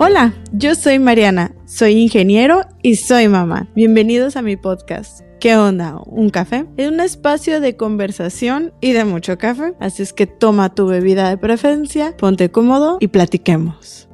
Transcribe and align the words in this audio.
Hola, 0.00 0.32
yo 0.52 0.76
soy 0.76 1.00
Mariana, 1.00 1.56
soy 1.66 1.94
ingeniero 1.94 2.60
y 2.82 2.94
soy 2.94 3.26
mamá. 3.26 3.68
Bienvenidos 3.74 4.36
a 4.36 4.42
mi 4.42 4.56
podcast. 4.56 5.22
¿Qué 5.40 5.56
onda? 5.56 6.00
¿Un 6.06 6.30
café? 6.30 6.66
Es 6.76 6.88
un 6.88 7.00
espacio 7.00 7.60
de 7.60 7.76
conversación 7.76 8.72
y 8.80 8.92
de 8.92 9.04
mucho 9.04 9.38
café, 9.38 9.74
así 9.80 10.04
es 10.04 10.12
que 10.12 10.28
toma 10.28 10.72
tu 10.72 10.86
bebida 10.86 11.28
de 11.28 11.36
preferencia, 11.36 12.16
ponte 12.16 12.48
cómodo 12.48 12.98
y 13.00 13.08
platiquemos. 13.08 14.08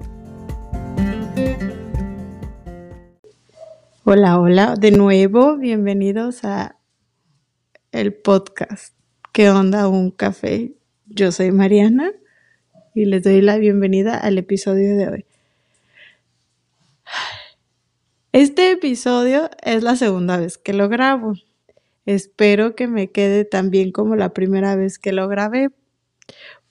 Hola, 4.04 4.40
hola, 4.40 4.76
de 4.80 4.90
nuevo, 4.90 5.58
bienvenidos 5.58 6.46
a 6.46 6.78
el 7.92 8.14
podcast. 8.14 8.94
¿Qué 9.34 9.50
onda? 9.50 9.86
¿Un 9.88 10.12
café? 10.12 10.72
Yo 11.04 11.30
soy 11.30 11.52
Mariana 11.52 12.10
y 12.94 13.04
les 13.04 13.22
doy 13.22 13.42
la 13.42 13.58
bienvenida 13.58 14.16
al 14.16 14.38
episodio 14.38 14.96
de 14.96 15.08
hoy. 15.08 15.26
Este 18.34 18.72
episodio 18.72 19.48
es 19.62 19.84
la 19.84 19.94
segunda 19.94 20.36
vez 20.36 20.58
que 20.58 20.72
lo 20.72 20.88
grabo. 20.88 21.34
Espero 22.04 22.74
que 22.74 22.88
me 22.88 23.12
quede 23.12 23.44
tan 23.44 23.70
bien 23.70 23.92
como 23.92 24.16
la 24.16 24.30
primera 24.30 24.74
vez 24.74 24.98
que 24.98 25.12
lo 25.12 25.28
grabé, 25.28 25.70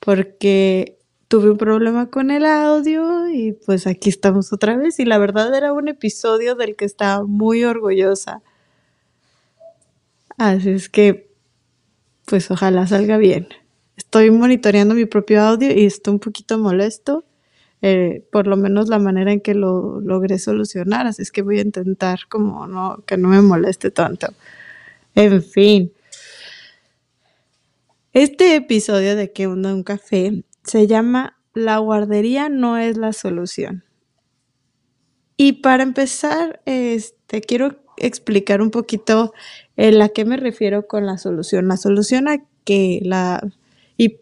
porque 0.01 0.99
tuve 1.29 1.51
un 1.51 1.57
problema 1.57 2.07
con 2.07 2.31
el 2.31 2.45
audio 2.45 3.29
y 3.29 3.53
pues 3.53 3.87
aquí 3.87 4.09
estamos 4.09 4.51
otra 4.51 4.75
vez 4.75 4.99
y 4.99 5.05
la 5.05 5.17
verdad 5.17 5.55
era 5.55 5.71
un 5.71 5.87
episodio 5.87 6.55
del 6.55 6.75
que 6.75 6.83
estaba 6.83 7.23
muy 7.23 7.63
orgullosa. 7.63 8.41
Así 10.37 10.69
es 10.69 10.89
que 10.89 11.31
pues 12.25 12.51
ojalá 12.51 12.87
salga 12.87 13.15
bien. 13.15 13.47
Estoy 13.95 14.31
monitoreando 14.31 14.95
mi 14.95 15.05
propio 15.05 15.41
audio 15.41 15.71
y 15.71 15.85
estoy 15.85 16.15
un 16.15 16.19
poquito 16.19 16.57
molesto 16.57 17.23
eh, 17.85 18.25
por 18.31 18.47
lo 18.47 18.55
menos 18.55 18.87
la 18.87 18.97
manera 18.97 19.33
en 19.33 19.41
que 19.41 19.53
lo 19.53 19.99
logré 19.99 20.39
solucionar, 20.39 21.05
así 21.05 21.21
es 21.21 21.33
que 21.33 21.41
voy 21.41 21.59
a 21.59 21.63
intentar 21.63 22.19
como 22.29 22.65
no, 22.65 23.03
que 23.05 23.17
no 23.17 23.27
me 23.27 23.41
moleste 23.41 23.91
tanto. 23.91 24.27
En 25.15 25.43
fin, 25.43 25.91
este 28.13 28.55
episodio 28.55 29.17
de 29.17 29.33
que 29.33 29.47
onda 29.47 29.73
un 29.73 29.83
café 29.83 30.45
se 30.63 30.87
llama 30.87 31.37
La 31.53 31.79
guardería 31.79 32.47
no 32.47 32.77
es 32.77 32.95
la 32.95 33.11
solución. 33.11 33.83
Y 35.35 35.61
para 35.61 35.83
empezar, 35.83 36.61
este, 36.63 37.41
quiero 37.41 37.83
explicar 37.97 38.61
un 38.61 38.71
poquito 38.71 39.33
eh, 39.75 40.01
a 40.01 40.07
qué 40.07 40.23
me 40.23 40.37
refiero 40.37 40.87
con 40.87 41.05
la 41.05 41.17
solución. 41.17 41.67
La 41.67 41.75
solución 41.75 42.29
a 42.29 42.45
que 42.63 43.01
la... 43.03 43.45
Y 43.97 44.19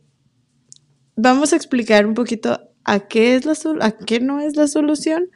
vamos 1.15 1.53
a 1.53 1.57
explicar 1.57 2.07
un 2.07 2.15
poquito 2.15 2.70
a 2.83 2.99
qué, 3.07 3.35
es 3.35 3.45
la 3.45 3.53
a 3.85 3.91
qué 3.91 4.19
no 4.19 4.39
es 4.39 4.55
la 4.55 4.67
solución. 4.67 5.29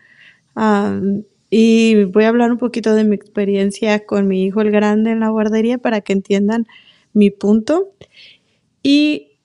y 1.50 2.04
voy 2.06 2.24
a 2.26 2.30
hablar 2.30 2.52
un 2.52 2.58
poquito 2.58 2.96
de 2.96 3.04
mi 3.04 3.16
experiencia 3.16 4.06
con 4.06 4.28
mi 4.28 4.44
hijo 4.46 4.62
el 4.62 4.72
grande 4.72 5.12
en 5.12 5.20
la 5.22 5.30
guardería 5.30 5.78
para 5.78 6.02
que 6.02 6.14
entiendan 6.14 6.68
mi 7.14 7.30
punto. 7.32 7.94
Y 8.84 9.40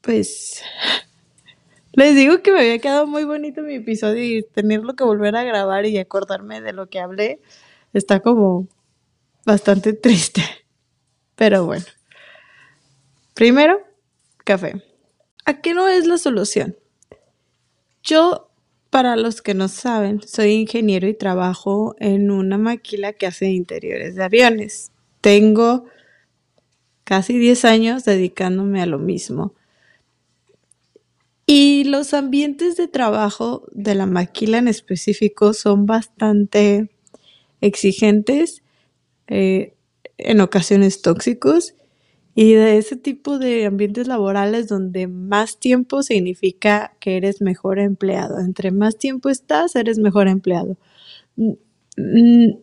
pues 0.00 0.62
les 1.92 2.14
digo 2.14 2.42
que 2.42 2.52
me 2.52 2.60
había 2.60 2.78
quedado 2.78 3.06
muy 3.06 3.24
bonito 3.24 3.62
mi 3.62 3.74
episodio 3.74 4.22
y 4.38 4.42
tenerlo 4.42 4.94
que 4.94 5.04
volver 5.04 5.36
a 5.36 5.44
grabar 5.44 5.86
y 5.86 5.98
acordarme 5.98 6.60
de 6.60 6.72
lo 6.72 6.88
que 6.88 7.00
hablé 7.00 7.40
está 7.92 8.20
como 8.20 8.68
bastante 9.44 9.92
triste. 9.94 10.42
Pero 11.36 11.64
bueno. 11.66 11.84
Primero, 13.34 13.80
café. 14.44 14.87
¿A 15.48 15.62
qué 15.62 15.72
no 15.72 15.88
es 15.88 16.06
la 16.06 16.18
solución? 16.18 16.76
Yo, 18.02 18.50
para 18.90 19.16
los 19.16 19.40
que 19.40 19.54
no 19.54 19.68
saben, 19.68 20.20
soy 20.20 20.50
ingeniero 20.50 21.08
y 21.08 21.14
trabajo 21.14 21.96
en 22.00 22.30
una 22.30 22.58
maquila 22.58 23.14
que 23.14 23.24
hace 23.24 23.46
interiores 23.46 24.14
de 24.14 24.24
aviones. 24.24 24.92
Tengo 25.22 25.86
casi 27.04 27.38
10 27.38 27.64
años 27.64 28.04
dedicándome 28.04 28.82
a 28.82 28.86
lo 28.86 28.98
mismo. 28.98 29.54
Y 31.46 31.84
los 31.84 32.12
ambientes 32.12 32.76
de 32.76 32.86
trabajo 32.86 33.66
de 33.72 33.94
la 33.94 34.04
maquila 34.04 34.58
en 34.58 34.68
específico 34.68 35.54
son 35.54 35.86
bastante 35.86 36.90
exigentes, 37.62 38.62
eh, 39.28 39.72
en 40.18 40.42
ocasiones 40.42 41.00
tóxicos 41.00 41.72
y 42.40 42.52
de 42.54 42.78
ese 42.78 42.94
tipo 42.94 43.40
de 43.40 43.66
ambientes 43.66 44.06
laborales 44.06 44.68
donde 44.68 45.08
más 45.08 45.58
tiempo 45.58 46.04
significa 46.04 46.94
que 47.00 47.16
eres 47.16 47.40
mejor 47.40 47.80
empleado. 47.80 48.38
Entre 48.38 48.70
más 48.70 48.96
tiempo 48.96 49.28
estás, 49.28 49.74
eres 49.74 49.98
mejor 49.98 50.28
empleado. 50.28 50.76
Mm, 51.34 51.54
mm, 51.96 52.58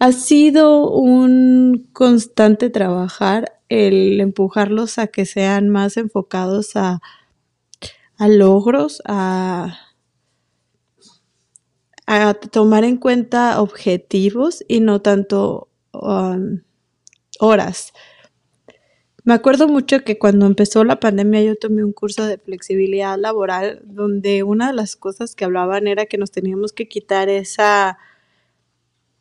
ha 0.00 0.10
sido 0.10 0.90
un 0.90 1.88
constante 1.92 2.70
trabajar 2.70 3.60
el 3.68 4.20
empujarlos 4.20 4.98
a 4.98 5.06
que 5.06 5.26
sean 5.26 5.68
más 5.68 5.96
enfocados 5.96 6.74
a, 6.74 7.00
logros, 8.18 9.00
a, 9.04 9.78
tomar 12.50 12.82
en 12.82 12.96
cuenta 12.96 13.62
objetivos 13.62 14.64
y 14.66 14.80
no 14.80 15.02
tanto 15.02 15.68
um, 15.92 16.62
horas. 17.38 17.92
Me 19.24 19.34
acuerdo 19.34 19.68
mucho 19.68 20.04
que 20.04 20.18
cuando 20.18 20.46
empezó 20.46 20.84
la 20.84 21.00
pandemia 21.00 21.42
yo 21.42 21.56
tomé 21.56 21.84
un 21.84 21.92
curso 21.92 22.24
de 22.24 22.38
flexibilidad 22.38 23.18
laboral 23.18 23.82
donde 23.84 24.42
una 24.42 24.68
de 24.68 24.72
las 24.72 24.96
cosas 24.96 25.34
que 25.34 25.44
hablaban 25.44 25.86
era 25.86 26.06
que 26.06 26.18
nos 26.18 26.30
teníamos 26.30 26.72
que 26.72 26.88
quitar 26.88 27.28
esa 27.28 27.98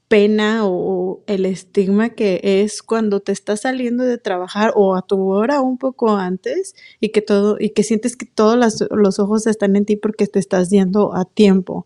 pena 0.07 0.61
o 0.65 1.21
el 1.27 1.45
estigma 1.45 2.09
que 2.09 2.39
es 2.43 2.81
cuando 2.81 3.19
te 3.19 3.33
estás 3.33 3.61
saliendo 3.61 4.03
de 4.05 4.17
trabajar 4.17 4.71
o 4.75 4.95
a 4.95 5.01
tu 5.01 5.29
hora 5.29 5.61
un 5.61 5.77
poco 5.77 6.15
antes 6.15 6.75
y 7.01 7.09
que 7.09 7.21
todo 7.21 7.57
y 7.59 7.71
que 7.71 7.83
sientes 7.83 8.15
que 8.15 8.25
todos 8.25 8.57
los 8.89 9.19
ojos 9.19 9.47
están 9.47 9.75
en 9.75 9.85
ti 9.85 9.97
porque 9.97 10.27
te 10.27 10.39
estás 10.39 10.69
yendo 10.69 11.13
a 11.15 11.25
tiempo. 11.25 11.85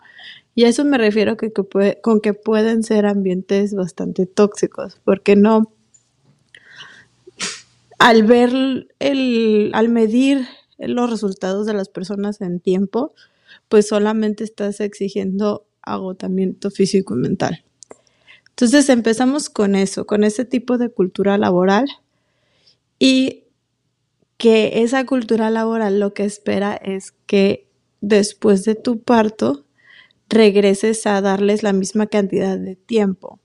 Y 0.54 0.66
a 0.66 0.68
eso 0.70 0.86
me 0.86 0.98
refiero 0.98 1.38
que, 1.38 1.52
con 2.02 2.22
que 2.22 2.34
pueden 2.34 2.84
ser 2.84 3.06
ambientes 3.06 3.74
bastante 3.74 4.26
tóxicos, 4.26 5.00
porque 5.06 5.36
no 5.36 5.72
al 8.02 8.24
ver 8.24 8.50
el, 8.98 9.70
al 9.74 9.90
medir 9.90 10.48
los 10.80 11.12
resultados 11.12 11.68
de 11.68 11.76
las 11.76 11.88
personas 11.88 12.42
en 12.42 12.60
tiempo, 12.60 13.14
pues 13.70 13.88
solamente 13.88 14.44
estás 14.44 14.80
exigiendo 14.80 15.68
agotamiento 15.84 16.72
físico 16.72 17.14
y 17.14 17.20
mental. 17.20 17.64
Entonces 18.50 18.90
empezamos 18.90 19.52
con 19.52 19.76
eso, 19.76 20.08
con 20.08 20.24
ese 20.24 20.46
tipo 20.46 20.80
de 20.80 20.90
cultura 20.90 21.38
laboral 21.38 21.86
y 22.98 23.44
que 24.38 24.82
esa 24.82 25.06
cultura 25.06 25.52
laboral 25.52 26.00
lo 26.00 26.16
que 26.16 26.24
espera 26.24 26.74
es 26.74 27.14
que 27.28 27.68
después 28.02 28.66
de 28.66 28.74
tu 28.74 29.04
parto 29.04 29.68
regreses 30.28 31.06
a 31.06 31.22
darles 31.22 31.62
la 31.62 31.72
misma 31.72 32.08
cantidad 32.08 32.58
de 32.58 32.76
tiempo. 32.76 33.40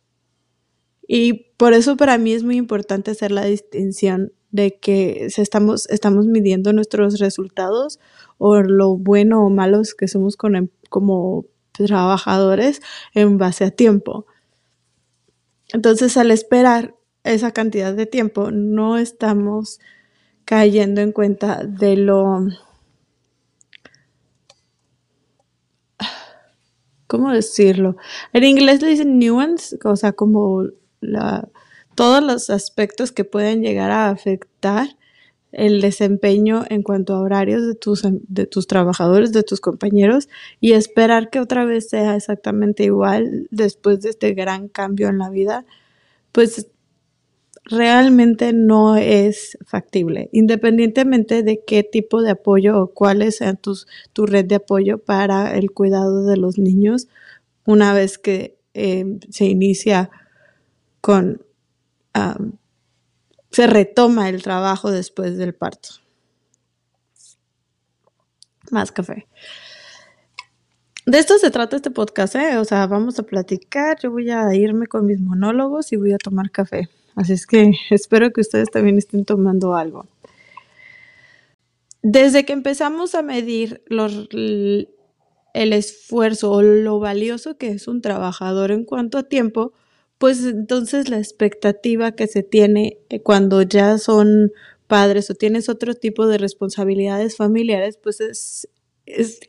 Y 1.07 1.51
por 1.59 1.75
eso 1.75 1.99
para 1.99 2.17
mí 2.17 2.33
es 2.33 2.43
muy 2.43 2.57
importante 2.57 3.11
hacer 3.11 3.33
la 3.33 3.45
distinción 3.45 4.33
de 4.57 4.79
que 4.79 5.27
estamos, 5.37 5.89
estamos 5.91 6.27
midiendo 6.27 6.73
nuestros 6.73 7.21
resultados 7.21 8.01
o 8.39 8.57
lo 8.61 8.97
bueno 8.97 9.45
o 9.47 9.51
malos 9.51 9.95
que 9.95 10.09
somos 10.09 10.37
em, 10.43 10.69
como 10.89 11.45
trabajadores 11.73 12.81
en 13.15 13.39
base 13.39 13.65
a 13.65 13.71
tiempo. 13.71 14.27
Entonces, 15.73 16.17
al 16.17 16.31
esperar 16.31 16.95
esa 17.23 17.53
cantidad 17.53 17.95
de 17.95 18.07
tiempo, 18.07 18.51
no 18.51 18.97
estamos 18.99 19.79
cayendo 20.45 21.01
en 21.03 21.13
cuenta 21.13 21.63
de 21.65 21.97
lo... 21.97 22.47
¿Cómo 27.07 27.31
decirlo? 27.31 27.97
En 28.33 28.45
inglés 28.45 28.81
le 28.81 28.89
dicen 28.89 29.19
nuance, 29.19 29.77
o 29.85 29.97
sea, 29.97 30.13
como 30.13 30.65
la, 31.01 31.49
todos 31.97 32.23
los 32.23 32.51
aspectos 32.51 33.11
que 33.11 33.25
pueden 33.25 33.63
llegar 33.63 33.91
a 33.91 34.11
afectar 34.11 34.97
el 35.51 35.81
desempeño 35.81 36.65
en 36.69 36.83
cuanto 36.83 37.15
a 37.15 37.21
horarios 37.21 37.67
de 37.67 37.75
tus, 37.75 38.03
de 38.05 38.47
tus 38.47 38.67
trabajadores, 38.67 39.33
de 39.33 39.43
tus 39.43 39.61
compañeros 39.61 40.29
y 40.61 40.73
esperar 40.73 41.31
que 41.31 41.41
otra 41.41 41.65
vez 41.65 41.89
sea 41.89 42.15
exactamente 42.15 42.85
igual 42.85 43.49
después 43.51 44.03
de 44.03 44.11
este 44.11 44.35
gran 44.35 44.69
cambio 44.69 45.09
en 45.09 45.19
la 45.19 45.31
vida, 45.31 45.65
pues 46.33 46.69
realmente 47.65 48.53
no 48.53 48.97
es 48.97 49.57
factible, 49.65 50.29
independientemente 50.33 51.43
de 51.43 51.65
qué 51.67 51.83
tipo 51.83 52.21
de 52.21 52.33
apoyo 52.33 52.79
o 52.79 52.89
cuáles 52.89 53.37
sean 53.37 53.57
tus, 53.57 53.87
tu 54.13 54.27
red 54.27 54.45
de 54.45 54.57
apoyo 54.57 54.99
para 54.99 55.57
el 55.57 55.71
cuidado 55.73 56.27
de 56.27 56.37
los 56.37 56.59
niños 56.59 57.09
una 57.65 57.95
vez 57.95 58.19
que 58.19 58.59
eh, 58.75 59.19
se 59.31 59.47
inicia 59.47 60.11
con 61.01 61.46
se 63.51 63.67
retoma 63.67 64.29
el 64.29 64.43
trabajo 64.43 64.91
después 64.91 65.37
del 65.39 65.55
parto. 65.55 65.89
Más 68.71 68.93
café. 68.93 69.27
de 71.07 71.19
esto 71.19 71.39
se 71.39 71.51
trata 71.51 71.77
este 71.77 71.91
podcast, 71.91 72.35
¿eh? 72.35 72.59
O 72.59 72.65
sea, 72.65 72.87
vamos 72.87 73.19
a 73.19 73.23
platicar, 73.23 73.99
yo 74.03 74.11
voy 74.11 74.31
a 74.31 74.53
irme 74.55 74.87
con 74.89 75.07
mis 75.07 75.21
monólogos 75.21 75.93
y 75.93 75.97
voy 75.97 76.13
a 76.13 76.19
tomar 76.19 76.51
café. 76.51 76.89
Así 77.15 77.33
es 77.33 77.47
que 77.47 77.73
espero 77.91 78.33
que 78.33 78.41
ustedes 78.43 78.71
también 78.71 78.99
estén 78.99 79.25
tomando 79.25 79.75
algo. 79.75 80.07
Desde 82.03 82.45
que 82.45 82.53
empezamos 82.53 83.15
a 83.15 83.23
medir 83.23 83.83
los, 83.87 84.29
el 84.33 85.73
esfuerzo 85.73 86.53
o 86.53 86.63
lo 86.63 87.01
valioso 87.01 87.57
que 87.57 87.69
es 87.69 87.89
un 87.89 88.03
trabajador 88.03 88.71
en 88.71 88.85
cuanto 88.85 89.19
a 89.19 89.23
tiempo, 89.23 89.73
pues 90.19 90.45
entonces 90.45 91.09
la 91.09 91.19
expectativa 91.19 92.13
que 92.13 92.27
se 92.27 92.43
tiene 92.43 92.99
eh, 93.09 93.21
cuando 93.21 93.63
ya 93.63 93.99
son 93.99 94.53
padres 94.87 95.31
o 95.31 95.35
tienes 95.35 95.69
otro 95.69 95.95
tipo 95.95 96.27
de 96.27 96.39
responsabilidades 96.39 97.37
familiares, 97.37 97.99
pues 98.03 98.21
es, 98.21 98.69
es 99.05 99.41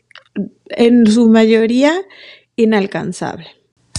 en 0.70 1.08
su 1.08 1.28
mayoría 1.28 1.94
inalcanzable. 2.56 3.48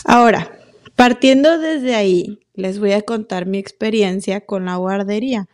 Ahora, 0.04 0.58
partiendo 0.96 1.58
desde 1.58 1.94
ahí, 1.94 2.40
les 2.54 2.78
voy 2.78 2.92
a 2.92 3.02
contar 3.02 3.46
mi 3.46 3.58
experiencia 3.58 4.44
con 4.44 4.66
la 4.66 4.76
guardería, 4.76 5.48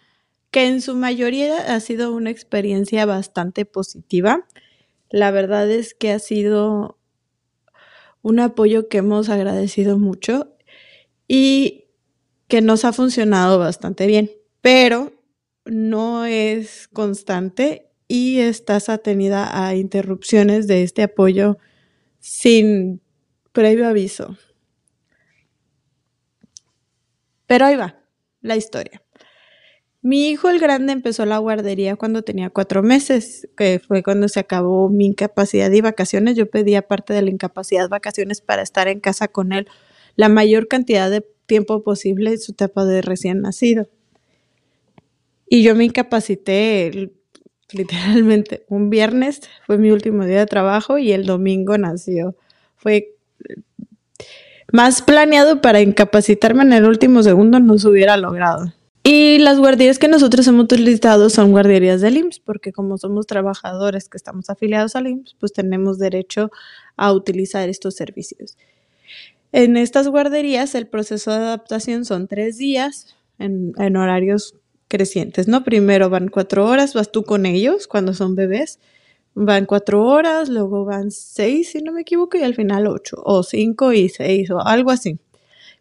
que 0.51 0.67
en 0.67 0.81
su 0.81 0.95
mayoría 0.95 1.75
ha 1.75 1.81
sido 1.81 2.15
una 2.15 2.31
experiencia 2.31 3.05
bastante 3.07 3.65
positiva. 3.65 4.47
La 5.11 5.31
verdad 5.31 5.71
es 5.71 5.95
que 5.95 6.13
ha 6.13 6.19
sido 6.19 6.99
un 8.23 8.41
apoyo 8.41 8.89
que 8.89 8.99
hemos 8.99 9.29
agradecido 9.29 9.99
mucho 9.99 10.54
y 11.29 11.87
que 12.49 12.61
nos 12.61 12.85
ha 12.85 12.93
funcionado 12.93 13.59
bastante 13.59 14.07
bien, 14.07 14.31
pero 14.61 15.13
no 15.65 16.25
es 16.25 16.89
constante 16.89 17.91
y 18.09 18.41
estás 18.41 18.89
atenida 18.89 19.67
a 19.67 19.75
interrupciones 19.75 20.67
de 20.67 20.83
este 20.83 21.03
apoyo 21.03 21.59
sin 22.21 23.01
previo 23.53 23.89
aviso. 23.89 24.37
Pero 27.47 27.67
ahí 27.67 27.77
va 27.77 28.01
la 28.41 28.57
historia. 28.57 29.03
Mi 30.03 30.29
hijo 30.29 30.51
el 30.51 30.61
grande 30.61 30.93
empezó 30.93 31.25
la 31.25 31.39
guardería 31.39 31.97
cuando 31.97 32.23
tenía 32.23 32.51
cuatro 32.51 32.83
meses, 32.83 33.49
que 33.57 33.81
fue 33.81 34.03
cuando 34.03 34.29
se 34.29 34.39
acabó 34.41 34.91
mi 34.91 35.07
incapacidad 35.07 35.71
y 35.71 35.81
vacaciones. 35.81 36.37
Yo 36.37 36.51
pedí 36.51 36.75
aparte 36.75 37.15
de 37.15 37.23
la 37.23 37.31
incapacidad 37.31 37.89
vacaciones 37.89 38.43
para 38.43 38.61
estar 38.61 38.87
en 38.87 39.01
casa 39.01 39.29
con 39.29 39.53
él 39.53 39.67
la 40.17 40.29
mayor 40.29 40.69
cantidad 40.69 41.11
de 41.11 41.25
tiempo 41.47 41.83
posible 41.83 42.31
en 42.31 42.39
su 42.39 42.53
etapa 42.53 42.85
de 42.85 43.03
recién 43.03 43.41
nacido. 43.41 43.89
Y 45.49 45.63
yo 45.63 45.75
me 45.75 45.85
incapacité 45.85 47.13
literalmente 47.73 48.65
un 48.69 48.91
viernes, 48.91 49.41
fue 49.67 49.79
mi 49.79 49.91
último 49.91 50.25
día 50.25 50.39
de 50.39 50.47
trabajo 50.47 50.99
y 50.99 51.13
el 51.13 51.27
domingo 51.27 51.77
nació. 51.79 52.37
Fue 52.77 53.15
más 54.73 55.03
planeado 55.03 55.61
para 55.61 55.81
incapacitarme 55.81 56.63
en 56.63 56.73
el 56.73 56.85
último 56.85 57.23
segundo 57.23 57.61
no 57.61 57.79
se 57.79 57.89
hubiera 57.89 58.17
logrado. 58.17 58.73
Y 59.07 59.39
las 59.39 59.59
guarderías 59.59 59.99
que 59.99 60.09
nosotros 60.09 60.47
hemos 60.47 60.65
utilizado 60.65 61.29
son 61.29 61.51
guarderías 61.51 62.01
del 62.01 62.17
IMSS, 62.17 62.41
porque 62.41 62.73
como 62.73 62.97
somos 62.97 63.27
trabajadores 63.27 64.09
que 64.09 64.17
estamos 64.17 64.49
afiliados 64.49 64.97
al 64.97 65.09
IMSS, 65.09 65.37
pues 65.39 65.53
tenemos 65.53 65.99
derecho 65.99 66.51
a 66.97 67.13
utilizar 67.13 67.69
estos 67.69 67.95
servicios. 67.97 68.57
En 69.57 69.77
estas 69.77 70.09
guarderías 70.09 70.75
el 70.75 70.89
proceso 70.89 71.31
de 71.31 71.37
adaptación 71.37 72.05
son 72.05 72.27
tres 72.27 72.59
días 72.59 73.15
en, 73.39 73.73
horarios 73.97 74.57
crecientes, 74.89 75.47
¿no? 75.47 75.63
Primero 75.63 76.11
van 76.11 76.27
cuatro 76.27 76.67
horas, 76.67 76.93
vas 76.93 77.13
tú 77.13 77.23
con 77.23 77.47
ellos 77.47 77.87
cuando 77.87 78.15
son 78.15 78.35
bebés, 78.35 78.81
van 79.33 79.67
cuatro 79.67 80.05
horas, 80.07 80.49
luego 80.49 80.85
van 80.85 81.13
seis, 81.13 81.71
si 81.71 81.83
no 81.83 81.93
me 81.93 82.01
equivoco, 82.01 82.37
y 82.37 82.43
al 82.43 82.57
final 82.57 82.89
ocho, 82.89 83.23
o 83.25 83.45
cinco 83.45 83.93
y 83.93 84.09
seis, 84.09 84.51
o 84.51 84.59
algo 84.59 84.91
así. 84.91 85.21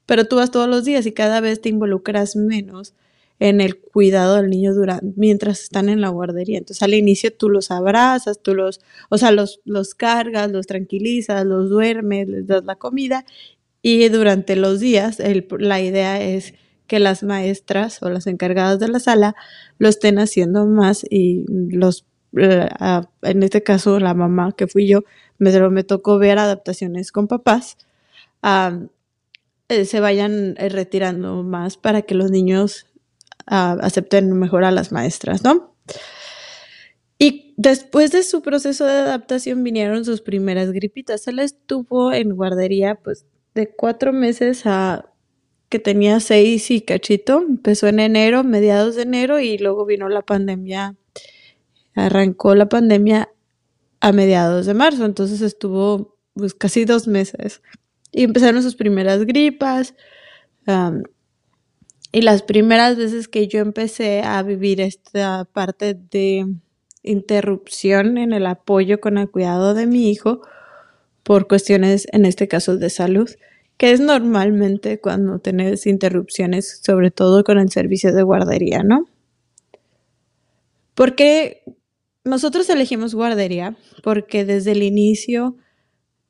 Pero 0.06 0.26
tú 0.26 0.36
vas 0.36 0.52
todos 0.52 0.70
los 0.70 0.86
días 0.86 1.08
y 1.08 1.12
cada 1.12 1.42
vez 1.42 1.60
te 1.60 1.70
involucras 1.70 2.36
menos 2.36 2.94
en 3.40 3.60
el 3.60 3.80
cuidado 3.80 4.36
del 4.36 4.52
niño 4.52 4.74
mientras 5.16 5.64
están 5.64 5.90
en 5.90 6.00
la 6.00 6.10
guardería. 6.10 6.60
Entonces 6.60 6.84
al 6.84 6.94
inicio 6.94 7.34
tú 7.34 7.50
los 7.50 7.72
abrazas, 7.72 8.40
tú 8.40 8.54
los, 8.54 8.82
o 9.10 9.18
sea, 9.18 9.32
los, 9.32 9.62
los 9.66 9.96
cargas, 9.96 10.52
los 10.52 10.68
tranquilizas, 10.68 11.44
los 11.44 11.72
duermes, 11.72 12.28
les 12.28 12.46
das 12.46 12.64
la 12.66 12.76
comida 12.76 13.26
y 13.84 14.08
durante 14.10 14.56
los 14.56 14.80
días 14.80 15.22
la 15.60 15.82
idea 15.82 16.20
es 16.20 16.56
que 16.88 17.00
las 17.00 17.22
maestras 17.22 18.02
o 18.02 18.10
las 18.10 18.26
encargadas 18.28 18.80
de 18.80 18.88
la 18.88 19.00
sala 19.00 19.36
lo 19.78 19.90
estén 19.90 20.20
haciendo 20.20 20.66
más 20.66 21.06
y 21.10 21.46
los, 21.50 22.06
en 22.34 23.44
este 23.44 23.62
caso 23.62 24.00
la 24.00 24.14
mamá 24.14 24.54
que 24.58 24.68
fui 24.68 24.88
yo, 24.88 25.02
me, 25.38 25.52
me 25.70 25.84
tocó 25.84 26.18
ver 26.18 26.40
adaptaciones 26.40 27.12
con 27.12 27.28
papás, 27.28 27.78
eh, 29.70 29.86
se 29.86 30.00
vayan 30.00 30.56
eh, 30.58 30.70
retirando 30.70 31.44
más 31.44 31.78
para 31.78 32.04
que 32.04 32.16
los 32.16 32.32
niños 32.32 32.88
acepten 33.46 34.32
mejor 34.40 34.64
a 34.64 34.72
las 34.72 34.94
maestras, 34.94 35.44
¿no? 35.44 35.76
Y 37.20 37.54
después 37.58 38.12
de 38.12 38.24
su 38.24 38.42
proceso 38.42 38.86
de 38.86 38.94
adaptación 38.94 39.64
vinieron 39.64 40.06
sus 40.06 40.22
primeras 40.22 40.72
gripitas. 40.72 41.28
Él 41.28 41.40
estuvo 41.40 42.14
en 42.14 42.36
guardería 42.36 42.96
pues 42.96 43.26
de 43.56 43.74
cuatro 43.74 44.14
meses 44.14 44.64
a 44.66 45.10
que 45.70 45.80
tenía 45.80 46.20
seis 46.20 46.70
y 46.70 46.82
cachito. 46.82 47.42
Empezó 47.42 47.88
en 47.88 48.00
enero, 48.00 48.44
mediados 48.44 48.96
de 48.96 49.04
enero, 49.04 49.40
y 49.40 49.58
luego 49.58 49.86
vino 49.86 50.08
la 50.10 50.22
pandemia. 50.22 50.96
Arrancó 51.96 52.56
la 52.56 52.70
pandemia 52.70 53.30
a 54.00 54.12
mediados 54.12 54.66
de 54.66 54.74
marzo, 54.74 55.06
entonces 55.06 55.42
estuvo 55.42 56.18
pues 56.34 56.54
casi 56.54 56.86
dos 56.86 57.08
meses. 57.08 57.62
Y 58.12 58.24
empezaron 58.24 58.62
sus 58.62 58.76
primeras 58.76 59.26
gripas. 59.26 59.96
y 62.12 62.22
las 62.22 62.44
primeras 62.44 62.96
veces 62.96 63.28
que 63.28 63.48
yo 63.48 63.60
empecé 63.60 64.22
a 64.22 64.44
vivir 64.44 64.80
esta 64.82 65.46
parte 65.46 65.96
de 65.96 66.46
interrupción 67.02 68.18
en 68.18 68.34
el 68.34 68.46
apoyo 68.46 69.00
con 69.00 69.18
el 69.18 69.30
cuidado 69.30 69.74
de 69.74 69.88
mi 69.88 70.10
hijo, 70.10 70.42
por 71.24 71.48
cuestiones, 71.48 72.08
en 72.12 72.26
este 72.26 72.48
caso, 72.48 72.78
de 72.78 72.90
salud, 72.90 73.30
que 73.78 73.92
es 73.92 74.00
normalmente 74.00 75.00
cuando 75.00 75.40
tenés 75.40 75.88
interrupciones, 75.88 76.82
sobre 76.84 77.12
todo 77.12 77.44
con 77.44 77.58
el 77.58 77.72
servicio 77.72 78.14
de 78.14 78.24
guardería, 78.24 78.84
¿no? 78.84 79.08
Porque 80.96 81.64
nosotros 82.24 82.70
elegimos 82.70 83.16
guardería 83.16 83.76
porque 84.04 84.46
desde 84.46 84.72
el 84.72 84.84
inicio 84.84 85.58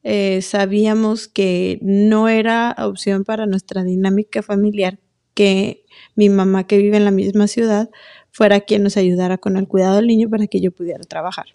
eh, 0.04 0.42
sabíamos 0.42 1.28
que 1.28 1.80
no 1.82 2.28
era 2.30 2.76
opción 2.80 3.24
para 3.24 3.46
nuestra 3.46 3.84
dinámica 3.84 4.42
familiar 4.42 5.00
que 5.34 5.86
mi 6.16 6.30
mamá 6.30 6.66
que 6.66 6.78
vive 6.78 6.98
en 6.98 7.06
la 7.06 7.12
misma 7.12 7.48
ciudad 7.48 7.90
fuera 8.32 8.62
quien 8.62 8.84
nos 8.84 8.98
ayudara 8.98 9.38
con 9.38 9.58
el 9.58 9.68
cuidado 9.68 9.98
del 9.98 10.08
niño 10.08 10.30
para 10.30 10.48
que 10.48 10.60
yo 10.60 10.72
pudiera 10.72 11.04
trabajar. 11.04 11.46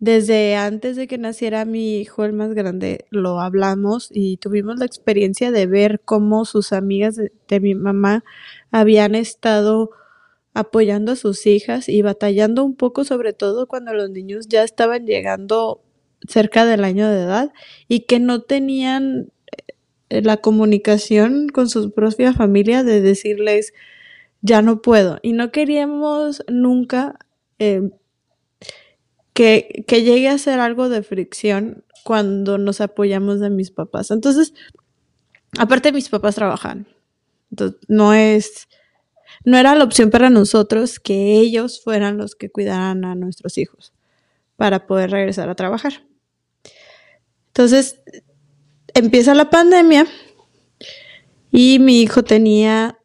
Desde 0.00 0.54
antes 0.54 0.94
de 0.94 1.08
que 1.08 1.18
naciera 1.18 1.64
mi 1.64 1.98
hijo, 1.98 2.24
el 2.24 2.32
más 2.32 2.54
grande, 2.54 3.06
lo 3.10 3.40
hablamos 3.40 4.08
y 4.12 4.36
tuvimos 4.36 4.78
la 4.78 4.84
experiencia 4.84 5.50
de 5.50 5.66
ver 5.66 6.00
cómo 6.04 6.44
sus 6.44 6.72
amigas 6.72 7.16
de, 7.16 7.60
mi 7.60 7.74
mamá 7.74 8.22
habían 8.70 9.16
estado 9.16 9.90
apoyando 10.54 11.12
a 11.12 11.16
sus 11.16 11.46
hijas 11.46 11.88
y 11.88 12.02
batallando 12.02 12.64
un 12.64 12.76
poco, 12.76 13.04
sobre 13.04 13.32
todo 13.32 13.66
cuando 13.66 13.92
los 13.92 14.10
niños 14.10 14.46
ya 14.48 14.62
estaban 14.62 15.04
llegando 15.04 15.82
cerca 16.28 16.64
del 16.64 16.84
año 16.84 17.08
de 17.08 17.22
edad 17.22 17.52
y 17.88 18.00
que 18.00 18.20
no 18.20 18.42
tenían 18.42 19.32
eh, 20.10 20.22
la 20.22 20.36
comunicación 20.36 21.48
con 21.48 21.68
su 21.68 21.92
propia 21.92 22.32
familia 22.32 22.84
de 22.84 23.00
decirles 23.00 23.72
ya 24.42 24.62
no 24.62 24.80
puedo 24.82 25.18
y 25.22 25.32
no 25.32 25.50
queríamos 25.50 26.44
nunca 26.48 27.18
eh, 27.58 27.90
que, 29.38 29.84
llegue 29.86 30.28
a 30.28 30.36
ser 30.36 30.58
algo 30.58 30.88
de 30.88 31.04
fricción 31.04 31.84
cuando 32.02 32.58
nos 32.58 32.80
apoyamos 32.80 33.38
de 33.38 33.50
mis 33.50 33.70
papás. 33.70 34.10
Entonces, 34.10 34.52
aparte 35.56 35.92
mis 35.92 36.08
papás 36.08 36.34
trabajan. 36.34 36.88
Entonces, 37.52 37.78
no 37.86 38.14
es, 38.14 38.66
no 39.44 39.56
era 39.56 39.76
la 39.76 39.84
opción 39.84 40.10
para 40.10 40.28
nosotros 40.28 40.98
que 40.98 41.38
ellos 41.38 41.80
fueran 41.80 42.18
los 42.18 42.34
que 42.34 42.50
cuidaran 42.50 43.04
a 43.04 43.14
nuestros 43.14 43.58
hijos 43.58 43.92
para 44.56 44.88
poder 44.88 45.12
regresar 45.12 45.48
a 45.48 45.54
trabajar. 45.54 46.04
Entonces, 47.46 48.00
empieza 48.92 49.34
la 49.34 49.50
pandemia 49.50 50.08
y 51.52 51.78
mi 51.78 52.02
hijo 52.02 52.24
tenía 52.24 52.98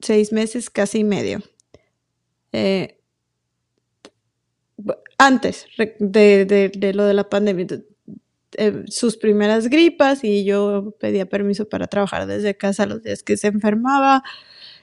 seis 0.00 0.30
meses, 0.30 0.68
casi 0.68 1.04
medio. 1.04 1.42
Eh, 2.52 2.99
antes 5.20 5.66
de, 5.98 6.92
lo 6.94 7.04
de 7.04 7.12
la 7.12 7.28
pandemia, 7.28 7.66
eh, 8.56 8.84
sus 8.88 9.18
primeras 9.18 9.68
gripas 9.68 10.24
y 10.24 10.44
yo 10.44 10.94
pedía 10.98 11.26
permiso 11.26 11.68
para 11.68 11.88
trabajar 11.88 12.26
desde 12.26 12.56
casa 12.56 12.86
los 12.86 13.02
días 13.02 13.22
que 13.22 13.36
se 13.36 13.48
enfermaba 13.48 14.22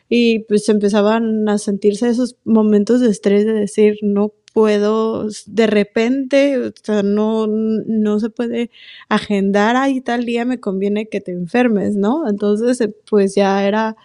y 0.09 0.41
pues 0.41 0.69
empezaban 0.69 1.49
a 1.49 1.57
sentirse 1.57 2.07
esos 2.09 2.37
momentos 2.45 3.01
de 3.01 3.09
estrés 3.09 3.47
de 3.47 3.53
decir 3.53 3.97
no 4.03 4.31
puedo 4.53 5.27
de 5.47 5.67
repente, 5.67 6.59
o 6.59 6.71
sea, 6.83 7.01
no, 7.01 7.47
no 7.47 8.19
se 8.19 8.29
puede 8.29 8.69
agendar 9.09 9.75
ahí 9.75 10.01
tal 10.01 10.23
día 10.25 10.45
me 10.45 10.59
conviene 10.59 11.09
que 11.09 11.19
te 11.19 11.31
enfermes, 11.31 11.95
¿no? 11.95 12.29
Entonces, 12.29 12.79
eh, 12.81 12.95
pues 13.09 13.33
ya 13.33 13.67
era 13.67 13.95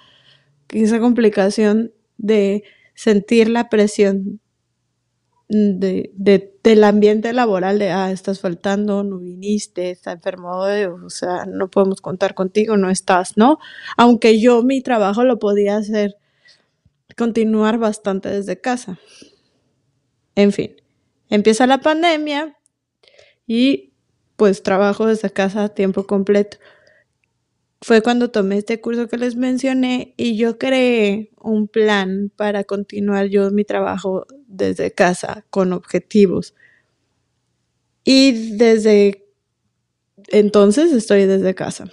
esa 0.70 0.98
complicación 0.98 1.92
de 2.16 2.64
sentir 2.94 3.50
la 3.50 3.68
presión 3.68 4.41
de, 5.52 6.10
de, 6.14 6.54
del 6.62 6.82
ambiente 6.82 7.32
laboral 7.34 7.78
de, 7.78 7.90
ah, 7.90 8.10
estás 8.10 8.40
faltando, 8.40 9.04
no 9.04 9.18
viniste, 9.18 9.90
está 9.90 10.12
enfermo, 10.12 10.50
o 10.50 11.10
sea, 11.10 11.44
no 11.44 11.68
podemos 11.68 12.00
contar 12.00 12.34
contigo, 12.34 12.78
no 12.78 12.88
estás, 12.88 13.36
¿no? 13.36 13.58
Aunque 13.98 14.40
yo 14.40 14.62
mi 14.62 14.80
trabajo 14.80 15.24
lo 15.24 15.38
podía 15.38 15.76
hacer, 15.76 16.16
continuar 17.18 17.76
bastante 17.76 18.30
desde 18.30 18.60
casa. 18.60 18.98
En 20.36 20.52
fin, 20.52 20.74
empieza 21.28 21.66
la 21.66 21.82
pandemia 21.82 22.56
y 23.46 23.92
pues 24.36 24.62
trabajo 24.62 25.04
desde 25.06 25.30
casa 25.30 25.64
a 25.64 25.68
tiempo 25.68 26.06
completo. 26.06 26.56
Fue 27.82 28.00
cuando 28.00 28.30
tomé 28.30 28.56
este 28.58 28.80
curso 28.80 29.06
que 29.08 29.18
les 29.18 29.36
mencioné 29.36 30.14
y 30.16 30.36
yo 30.36 30.56
creé 30.56 31.30
un 31.38 31.68
plan 31.68 32.32
para 32.36 32.64
continuar 32.64 33.26
yo 33.26 33.50
mi 33.50 33.64
trabajo 33.64 34.26
desde 34.52 34.92
casa 34.92 35.44
con 35.50 35.72
objetivos. 35.72 36.54
Y 38.04 38.56
desde 38.56 39.22
entonces 40.28 40.92
estoy 40.92 41.26
desde 41.26 41.54
casa. 41.54 41.88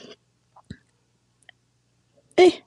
Eh, 2.37 2.63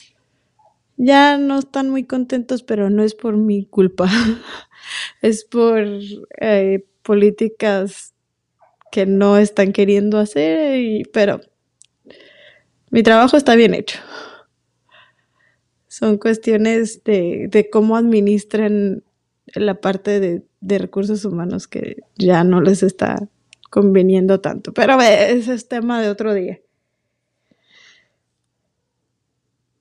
ya 0.96 1.38
no 1.38 1.58
están 1.58 1.90
muy 1.90 2.04
contentos, 2.04 2.62
pero 2.62 2.90
no 2.90 3.02
es 3.02 3.14
por 3.14 3.36
mi 3.36 3.64
culpa. 3.66 4.08
es 5.22 5.44
por 5.44 5.84
eh, 6.40 6.84
políticas 7.02 8.14
que 8.90 9.06
no 9.06 9.38
están 9.38 9.72
queriendo 9.72 10.18
hacer, 10.18 11.08
pero 11.12 11.40
mi 12.90 13.02
trabajo 13.02 13.36
está 13.36 13.54
bien 13.54 13.72
hecho. 13.72 13.98
Son 15.88 16.18
cuestiones 16.18 17.02
de, 17.04 17.48
de 17.48 17.70
cómo 17.70 17.96
administran 17.96 19.02
la 19.54 19.80
parte 19.80 20.20
de, 20.20 20.42
de, 20.60 20.78
recursos 20.78 21.24
humanos 21.24 21.68
que 21.68 21.96
ya 22.16 22.44
no 22.44 22.60
les 22.60 22.82
está 22.82 23.28
conveniendo 23.70 24.40
tanto. 24.40 24.72
Pero 24.72 25.00
ese 25.00 25.54
es 25.54 25.68
tema 25.68 26.02
de 26.02 26.08
otro 26.08 26.34
día. 26.34 26.60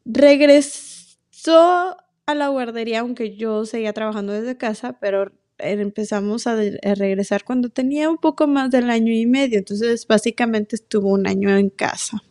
Regresó 0.05 1.97
a 2.25 2.35
la 2.35 2.47
guardería, 2.49 3.01
aunque 3.01 3.35
yo 3.35 3.65
seguía 3.65 3.93
trabajando 3.93 4.33
desde 4.33 4.57
casa, 4.57 4.97
pero 4.99 5.31
empezamos 5.61 6.47
a, 6.47 6.55
regresar 6.55 7.43
cuando 7.43 7.69
tenía 7.69 8.09
un 8.09 8.17
poco 8.17 8.47
más 8.47 8.71
del 8.71 8.89
año 8.89 9.13
y 9.13 9.25
medio. 9.25 9.59
Entonces, 9.59 10.07
básicamente 10.07 10.75
estuvo 10.75 11.09
un 11.09 11.27
año 11.27 11.55
en 11.55 11.69
casa, 11.69 12.23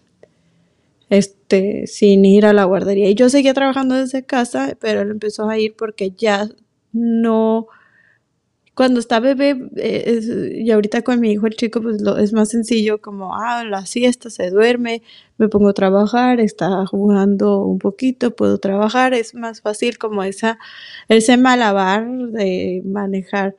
este, 1.09 1.87
sin 1.87 2.25
ir 2.25 2.47
a 2.47 2.53
la 2.53 2.65
guardería. 2.65 3.09
Y 3.11 3.15
yo 3.15 3.29
seguía 3.29 3.55
trabajando 3.55 3.95
desde 3.95 4.25
casa, 4.25 4.77
pero 4.81 5.03
él 5.03 5.11
empezó 5.11 5.49
a 5.49 5.59
ir 5.59 5.75
porque 5.77 6.11
ya 6.11 6.49
no 6.93 7.69
cuando 8.81 8.99
está 8.99 9.21
bebé, 9.21 9.57
eh, 9.77 10.21
y 10.65 10.71
ahorita 10.71 11.03
con 11.03 11.21
mi 11.21 11.33
hijo 11.33 11.47
el 11.47 11.55
chico, 11.55 11.83
pues 11.83 12.01
lo, 12.01 12.17
es 12.17 12.33
más 12.33 12.49
sencillo 12.49 13.01
como, 13.01 13.37
ah, 13.37 13.63
la 13.65 13.85
siesta, 13.85 14.31
se 14.31 14.49
duerme, 14.51 15.03
me 15.37 15.49
pongo 15.49 15.69
a 15.69 15.75
trabajar, 15.75 16.41
está 16.41 16.87
jugando 16.87 17.61
un 17.63 17.79
poquito, 17.79 18.35
puedo 18.35 18.59
trabajar, 18.59 19.13
es 19.13 19.35
más 19.35 19.61
fácil 19.61 19.99
como 19.99 20.23
esa, 20.23 20.59
ese 21.09 21.37
malabar 21.37 22.09
de 22.09 22.83
manejar 22.87 23.55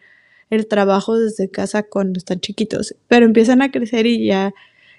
el 0.50 0.67
trabajo 0.67 1.17
desde 1.19 1.51
casa 1.51 1.83
cuando 1.83 2.17
están 2.17 2.39
chiquitos, 2.39 2.95
pero 3.07 3.25
empiezan 3.27 3.61
a 3.61 3.69
crecer 3.69 4.07
y 4.07 4.25
ya 4.25 4.53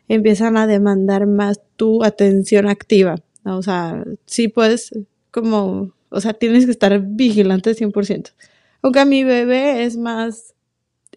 empiezan 0.06 0.56
a 0.56 0.68
demandar 0.68 1.26
más 1.26 1.60
tu 1.76 2.04
atención 2.04 2.68
activa, 2.68 3.16
o 3.44 3.62
sea, 3.62 4.04
sí 4.26 4.46
puedes 4.46 4.92
como, 5.32 5.92
o 6.12 6.20
sea, 6.20 6.34
tienes 6.34 6.66
que 6.66 6.70
estar 6.70 6.98
vigilante 7.00 7.74
100%. 7.74 8.34
Aunque 8.82 9.04
mi 9.04 9.24
bebé 9.24 9.84
es 9.84 9.96
más 9.96 10.54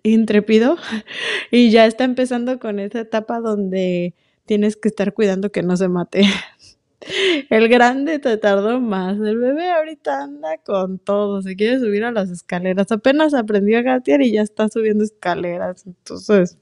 intrépido 0.03 0.77
y 1.51 1.69
ya 1.71 1.85
está 1.85 2.03
empezando 2.03 2.59
con 2.59 2.79
esa 2.79 3.01
etapa 3.01 3.39
donde 3.39 4.13
tienes 4.45 4.77
que 4.77 4.87
estar 4.87 5.13
cuidando 5.13 5.51
que 5.51 5.63
no 5.63 5.75
se 5.75 5.87
mate. 5.89 6.23
El 7.49 7.67
grande 7.67 8.17
te 8.19 8.37
tardó 8.37 8.79
más. 8.79 9.17
El 9.19 9.37
bebé 9.37 9.69
ahorita 9.69 10.23
anda 10.23 10.57
con 10.65 10.97
todo. 10.97 11.41
Se 11.43 11.55
quiere 11.55 11.79
subir 11.79 12.03
a 12.03 12.11
las 12.11 12.31
escaleras. 12.31 12.91
Apenas 12.91 13.35
aprendió 13.35 13.77
a 13.77 13.83
gatear 13.83 14.23
y 14.23 14.31
ya 14.31 14.41
está 14.41 14.69
subiendo 14.69 15.03
escaleras. 15.03 15.85
Entonces, 15.85 16.57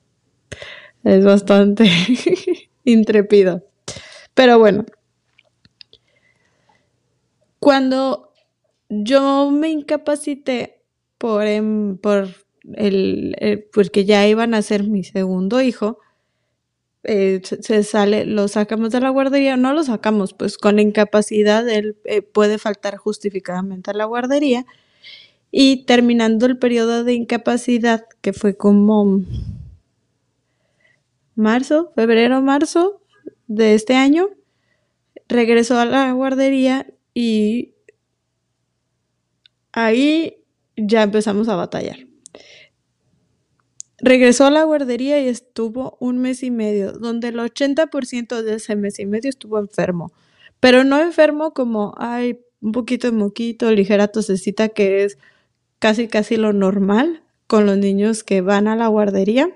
es 1.06 1.24
bastante 1.24 1.90
intrépido. 2.84 3.64
Pero 4.34 4.60
bueno. 4.60 4.86
Cuando 7.64 8.34
yo 8.90 9.50
me 9.50 9.70
incapacité, 9.70 10.82
por, 11.18 11.48
em, 11.48 11.98
por 11.98 12.28
el, 12.74 13.70
porque 13.72 14.04
ya 14.04 14.28
iban 14.28 14.54
a 14.54 14.62
ser 14.62 14.84
mi 14.84 15.06
segundo 15.06 15.62
hijo, 15.62 15.98
eh, 17.04 17.40
se, 17.42 17.84
sale, 17.84 18.26
lo 18.26 18.50
sacamos 18.50 18.92
de 18.92 19.00
la 19.00 19.12
guardería, 19.12 19.56
no 19.56 19.72
lo 19.72 19.82
sacamos, 19.84 20.34
pues 20.34 20.58
con 20.58 20.78
incapacidad 20.78 21.68
él 21.70 21.96
eh, 22.04 22.22
puede 22.22 22.58
faltar 22.58 22.98
justificadamente 22.98 23.92
a 23.92 23.94
la 23.94 24.04
guardería. 24.04 24.66
Y 25.50 25.86
terminando 25.86 26.48
el 26.48 26.58
periodo 26.58 27.06
de 27.06 27.14
incapacidad, 27.14 28.06
que 28.20 28.34
fue 28.34 28.58
como 28.58 29.22
marzo, 31.36 31.94
febrero, 31.96 32.42
marzo 32.42 33.00
de 33.48 33.74
este 33.74 33.96
año, 33.96 34.32
regresó 35.30 35.80
a 35.80 35.86
la 35.86 36.12
guardería 36.12 36.88
y 37.14 37.74
ahí 39.72 40.38
ya 40.78 41.04
empezamos 41.04 41.50
a 41.50 41.56
batallar. 41.56 42.08
Regresó 44.00 44.46
a 44.46 44.52
la 44.52 44.64
guardería 44.64 45.22
y 45.22 45.28
estuvo 45.28 45.98
un 46.00 46.18
mes 46.20 46.44
y 46.44 46.52
medio, 46.52 46.92
donde 46.92 47.30
el 47.30 47.40
80% 47.40 48.42
de 48.42 48.56
ese 48.56 48.76
mes 48.76 49.00
y 49.00 49.06
medio 49.06 49.30
estuvo 49.30 49.60
enfermo, 49.60 50.12
pero 50.60 50.84
no 50.84 51.00
enfermo 51.02 51.54
como, 51.54 51.94
hay 51.98 52.40
un 52.62 52.72
poquito 52.74 53.10
de 53.10 53.16
moquito, 53.16 53.72
ligera 53.72 54.08
tosecita, 54.10 54.70
que 54.70 55.04
es 55.04 55.18
casi 55.80 56.08
casi 56.08 56.38
lo 56.38 56.54
normal 56.54 57.24
con 57.48 57.66
los 57.66 57.78
niños 57.78 58.24
que 58.24 58.42
van 58.42 58.68
a 58.68 58.76
la 58.76 58.88
guardería, 58.88 59.50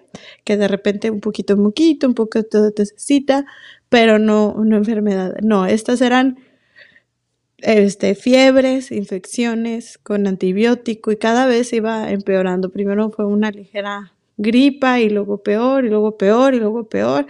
que 0.44 0.58
de 0.58 0.68
repente 0.68 1.10
un 1.10 1.20
poquito 1.20 1.56
de 1.56 1.62
moquito, 1.62 2.08
un 2.08 2.14
poquito 2.14 2.62
de 2.62 2.72
tosecita, 2.72 3.46
pero 3.90 4.20
no 4.20 4.52
una 4.52 4.78
enfermedad. 4.78 5.36
No, 5.42 5.66
estas 5.66 6.02
eran 6.02 6.38
este, 7.60 8.16
fiebres, 8.16 8.92
infecciones 8.92 9.98
con 9.98 10.28
antibiótico 10.28 11.12
y 11.12 11.18
cada 11.18 11.46
vez 11.48 11.74
iba 11.74 12.12
empeorando. 12.12 12.72
Primero 12.72 13.10
fue 13.12 13.26
una 13.26 13.52
ligera 13.52 14.14
gripa 14.38 15.00
y 15.00 15.10
luego 15.10 15.42
peor 15.42 15.86
y 15.86 15.90
luego 15.90 16.18
peor 16.18 16.54
y 16.54 16.60
luego 16.60 16.88
peor, 16.88 17.26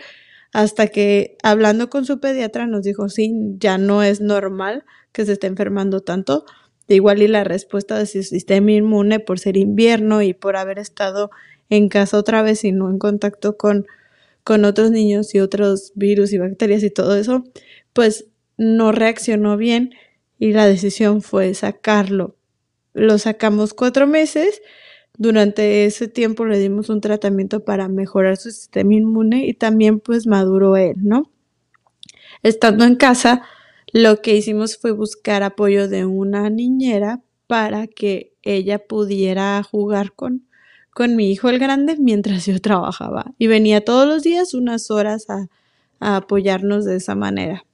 hasta 0.51 0.87
que 0.87 1.37
hablando 1.43 1.89
con 1.89 2.05
su 2.05 2.19
pediatra 2.19 2.67
nos 2.67 2.83
dijo, 2.83 3.09
sí, 3.09 3.33
ya 3.57 3.77
no 3.77 4.03
es 4.03 4.21
normal 4.21 4.83
que 5.11 5.25
se 5.25 5.33
esté 5.33 5.47
enfermando 5.47 6.01
tanto. 6.01 6.45
Igual 6.89 7.21
y 7.21 7.27
la 7.27 7.43
respuesta 7.43 7.97
de 7.97 8.05
su 8.05 8.23
sistema 8.23 8.71
inmune 8.71 9.19
por 9.19 9.39
ser 9.39 9.57
invierno 9.57 10.21
y 10.21 10.33
por 10.33 10.55
haber 10.55 10.79
estado 10.79 11.31
en 11.69 11.89
casa 11.89 12.17
otra 12.17 12.41
vez 12.41 12.63
y 12.63 12.71
no 12.71 12.89
en 12.89 12.97
contacto 12.97 13.57
con, 13.57 13.87
con 14.43 14.63
otros 14.63 14.91
niños 14.91 15.35
y 15.35 15.39
otros 15.41 15.91
virus 15.95 16.31
y 16.31 16.37
bacterias 16.37 16.83
y 16.83 16.89
todo 16.89 17.17
eso, 17.17 17.43
pues 17.91 18.27
no 18.57 18.91
reaccionó 18.93 19.57
bien 19.57 19.93
y 20.39 20.51
la 20.51 20.67
decisión 20.67 21.21
fue 21.21 21.53
sacarlo. 21.53 22.35
Lo 22.93 23.17
sacamos 23.17 23.73
cuatro 23.73 24.07
meses. 24.07 24.61
Durante 25.17 25.85
ese 25.85 26.07
tiempo 26.07 26.45
le 26.45 26.59
dimos 26.59 26.89
un 26.89 27.01
tratamiento 27.01 27.65
para 27.65 27.87
mejorar 27.87 28.37
su 28.37 28.51
sistema 28.51 28.93
inmune 28.93 29.47
y 29.47 29.53
también 29.53 29.99
pues 29.99 30.27
maduró 30.27 30.77
él, 30.77 30.95
¿no? 30.97 31.31
Estando 32.43 32.85
en 32.85 32.95
casa, 32.95 33.43
lo 33.91 34.21
que 34.21 34.35
hicimos 34.35 34.77
fue 34.77 34.91
buscar 34.91 35.43
apoyo 35.43 35.87
de 35.87 36.05
una 36.05 36.49
niñera 36.49 37.23
para 37.47 37.87
que 37.87 38.33
ella 38.43 38.79
pudiera 38.85 39.61
jugar 39.63 40.13
con, 40.13 40.47
con 40.93 41.15
mi 41.15 41.31
hijo 41.31 41.49
el 41.49 41.57
grande 41.57 41.95
mientras 41.97 42.45
yo 42.45 42.59
trabajaba. 42.59 43.33
Y 43.39 43.47
venía 43.47 43.83
todos 43.83 44.07
los 44.07 44.23
días 44.23 44.53
unas 44.53 44.91
horas 44.91 45.29
a, 45.29 45.47
a 45.99 46.17
apoyarnos 46.17 46.85
de 46.85 46.97
esa 46.97 47.15
manera. 47.15 47.66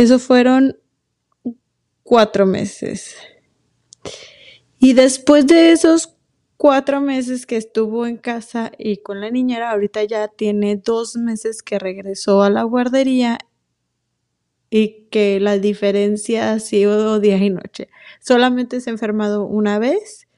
Eso 0.00 0.18
fueron 0.18 0.78
cuatro 2.02 2.46
meses. 2.46 3.16
Y 4.78 4.94
después 4.94 5.46
de 5.46 5.72
esos 5.72 6.16
cuatro 6.56 7.02
meses 7.02 7.44
que 7.44 7.58
estuvo 7.58 8.06
en 8.06 8.16
casa 8.16 8.72
y 8.78 9.02
con 9.02 9.20
la 9.20 9.28
niñera, 9.30 9.70
ahorita 9.70 10.02
ya 10.04 10.28
tiene 10.28 10.76
dos 10.76 11.16
meses 11.16 11.62
que 11.62 11.78
regresó 11.78 12.42
a 12.42 12.48
la 12.48 12.62
guardería 12.62 13.40
y 14.70 15.06
que 15.10 15.38
la 15.38 15.58
diferencia 15.58 16.52
ha 16.52 16.60
sido 16.60 17.20
día 17.20 17.36
y 17.36 17.50
noche. 17.50 17.90
Solamente 18.20 18.80
se 18.80 18.88
ha 18.88 18.94
enfermado 18.94 19.44
una 19.44 19.78
vez, 19.78 20.28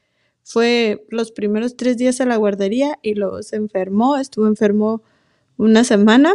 fue 0.42 1.06
los 1.08 1.30
primeros 1.30 1.76
tres 1.76 1.96
días 1.96 2.20
a 2.20 2.26
la 2.26 2.34
guardería 2.34 2.98
y 3.00 3.14
luego 3.14 3.44
se 3.44 3.54
enfermó, 3.54 4.16
estuvo 4.16 4.48
enfermo 4.48 5.04
una 5.56 5.84
semana 5.84 6.34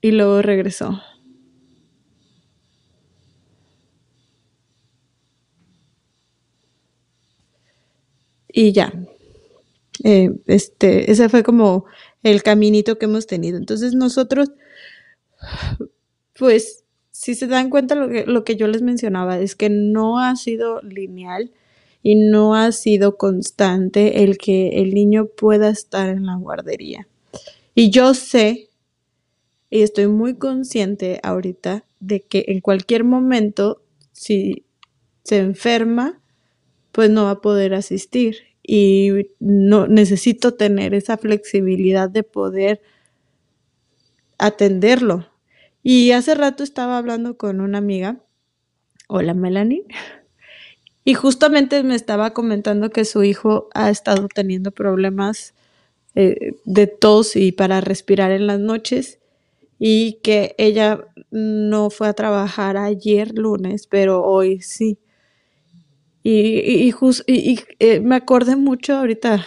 y 0.00 0.12
luego 0.12 0.42
regresó. 0.42 1.02
Y 8.58 8.72
ya, 8.72 8.90
eh, 10.02 10.30
este, 10.46 11.10
ese 11.12 11.28
fue 11.28 11.42
como 11.42 11.84
el 12.22 12.42
caminito 12.42 12.96
que 12.96 13.04
hemos 13.04 13.26
tenido. 13.26 13.58
Entonces 13.58 13.92
nosotros, 13.92 14.50
pues, 16.38 16.84
si 17.10 17.34
se 17.34 17.48
dan 17.48 17.68
cuenta 17.68 17.94
lo 17.94 18.08
que, 18.08 18.24
lo 18.24 18.44
que 18.44 18.56
yo 18.56 18.66
les 18.66 18.80
mencionaba, 18.80 19.38
es 19.38 19.56
que 19.56 19.68
no 19.68 20.20
ha 20.20 20.34
sido 20.36 20.80
lineal 20.80 21.52
y 22.02 22.14
no 22.14 22.54
ha 22.54 22.72
sido 22.72 23.18
constante 23.18 24.24
el 24.24 24.38
que 24.38 24.80
el 24.80 24.94
niño 24.94 25.26
pueda 25.26 25.68
estar 25.68 26.08
en 26.08 26.24
la 26.24 26.36
guardería. 26.36 27.06
Y 27.74 27.90
yo 27.90 28.14
sé 28.14 28.70
y 29.68 29.82
estoy 29.82 30.06
muy 30.06 30.36
consciente 30.36 31.20
ahorita 31.22 31.84
de 32.00 32.22
que 32.22 32.46
en 32.48 32.62
cualquier 32.62 33.04
momento, 33.04 33.82
si 34.12 34.64
se 35.24 35.40
enferma, 35.40 36.22
pues 36.96 37.10
no 37.10 37.24
va 37.24 37.32
a 37.32 37.40
poder 37.42 37.74
asistir 37.74 38.38
y 38.62 39.28
no 39.38 39.86
necesito 39.86 40.54
tener 40.54 40.94
esa 40.94 41.18
flexibilidad 41.18 42.08
de 42.08 42.22
poder 42.22 42.80
atenderlo. 44.38 45.26
Y 45.82 46.12
hace 46.12 46.34
rato 46.34 46.64
estaba 46.64 46.96
hablando 46.96 47.36
con 47.36 47.60
una 47.60 47.76
amiga, 47.76 48.16
hola 49.08 49.34
Melanie, 49.34 49.84
y 51.04 51.12
justamente 51.12 51.82
me 51.82 51.94
estaba 51.94 52.32
comentando 52.32 52.88
que 52.88 53.04
su 53.04 53.24
hijo 53.24 53.68
ha 53.74 53.90
estado 53.90 54.26
teniendo 54.34 54.70
problemas 54.70 55.52
eh, 56.14 56.54
de 56.64 56.86
tos 56.86 57.36
y 57.36 57.52
para 57.52 57.82
respirar 57.82 58.30
en 58.30 58.46
las 58.46 58.58
noches 58.58 59.18
y 59.78 60.14
que 60.22 60.54
ella 60.56 61.06
no 61.30 61.90
fue 61.90 62.08
a 62.08 62.14
trabajar 62.14 62.78
ayer 62.78 63.36
lunes, 63.36 63.86
pero 63.86 64.24
hoy 64.24 64.62
sí. 64.62 64.98
Y, 66.28 66.92
eh, 67.78 68.00
me 68.00 68.16
acordé 68.16 68.56
mucho, 68.56 68.96
ahorita 68.96 69.46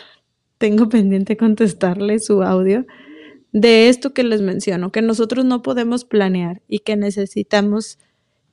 tengo 0.58 0.88
pendiente 0.88 1.36
contestarle 1.36 2.20
su 2.20 2.42
audio, 2.42 2.86
de 3.52 3.90
esto 3.90 4.14
que 4.14 4.24
les 4.24 4.42
menciono, 4.42 4.90
que 4.90 5.02
nosotros 5.02 5.44
no 5.44 5.62
podemos 5.62 6.06
planear 6.06 6.62
y 6.70 6.80
que 6.80 6.96
necesitamos 6.96 8.00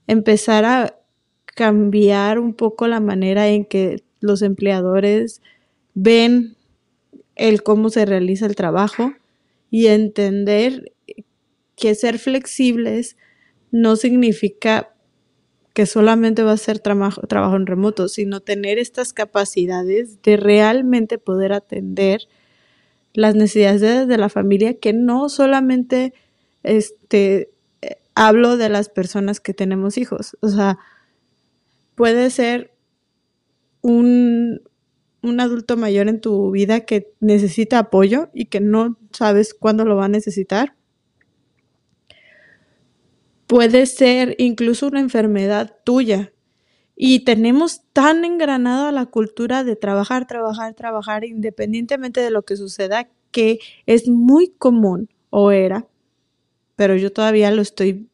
empezar 0.09 0.65
a 0.65 0.99
cambiar 1.45 2.41
un 2.41 2.53
poco 2.55 2.89
la 2.89 2.99
manera 2.99 3.47
en 3.47 3.65
que 3.65 4.03
los 4.19 4.43
empleadores 4.43 5.41
ven 5.95 6.57
el 7.37 7.63
cómo 7.63 7.91
se 7.91 8.07
realiza 8.07 8.47
el 8.47 8.57
trabajo 8.57 9.13
y 9.71 9.87
entender 9.87 10.95
que 11.77 11.95
ser 11.95 12.19
flexibles 12.19 13.17
no 13.71 13.95
significa 13.95 14.96
que 15.77 15.85
solamente 15.85 16.43
va 16.43 16.53
a 16.53 16.57
ser 16.57 16.79
trabajo, 16.79 17.21
en 17.55 17.67
remoto, 17.67 18.09
sino 18.09 18.41
tener 18.41 18.79
estas 18.79 19.13
capacidades 19.13 20.23
de 20.23 20.39
realmente 20.39 21.19
poder 21.19 21.53
atender 21.53 22.23
las 23.13 23.35
necesidades 23.35 24.09
de 24.09 24.17
la 24.17 24.31
familia, 24.31 24.81
que 24.81 24.95
no 24.95 25.29
solamente 25.29 26.15
este, 26.63 27.51
eh, 27.83 27.99
hablo 28.15 28.57
de 28.57 28.71
las 28.71 28.89
personas 28.89 29.39
que 29.39 29.53
tenemos 29.53 29.99
hijos, 29.99 30.39
o 30.41 30.49
sea, 30.49 30.79
puede 31.95 32.31
ser 32.31 32.73
un, 33.83 34.63
un 35.21 35.41
adulto 35.41 35.77
mayor 35.77 36.09
en 36.09 36.23
tu 36.23 36.53
vida 36.53 36.87
que 36.87 37.13
necesita 37.21 37.81
apoyo 37.81 38.31
y 38.33 38.47
que 38.47 38.61
no 38.61 38.97
sabes 39.13 39.53
cuándo 39.53 39.85
lo 39.85 39.97
va 39.97 40.07
a 40.07 40.09
necesitar 40.09 40.75
puede 43.47 43.87
ser 43.87 44.35
incluso 44.39 44.89
una 44.89 45.01
enfermedad 45.01 45.77
tuya. 45.85 46.33
Y 46.97 47.21
tenemos 47.21 47.83
tan 47.93 48.25
engranada 48.25 48.91
la 48.91 49.07
cultura 49.07 49.65
de 49.65 49.77
trabajar, 49.77 50.27
trabajar, 50.27 50.75
trabajar, 50.75 51.25
independientemente 51.25 52.21
de 52.21 52.31
lo 52.31 52.43
que 52.43 52.57
suceda, 52.57 53.09
que 53.31 53.59
es 53.85 54.09
muy 54.09 54.49
común, 54.59 55.11
o 55.31 55.51
era, 55.51 55.87
pero 56.77 56.97
yo 56.97 57.13
todavía 57.13 57.51
lo 57.51 57.63
estoy 57.63 58.09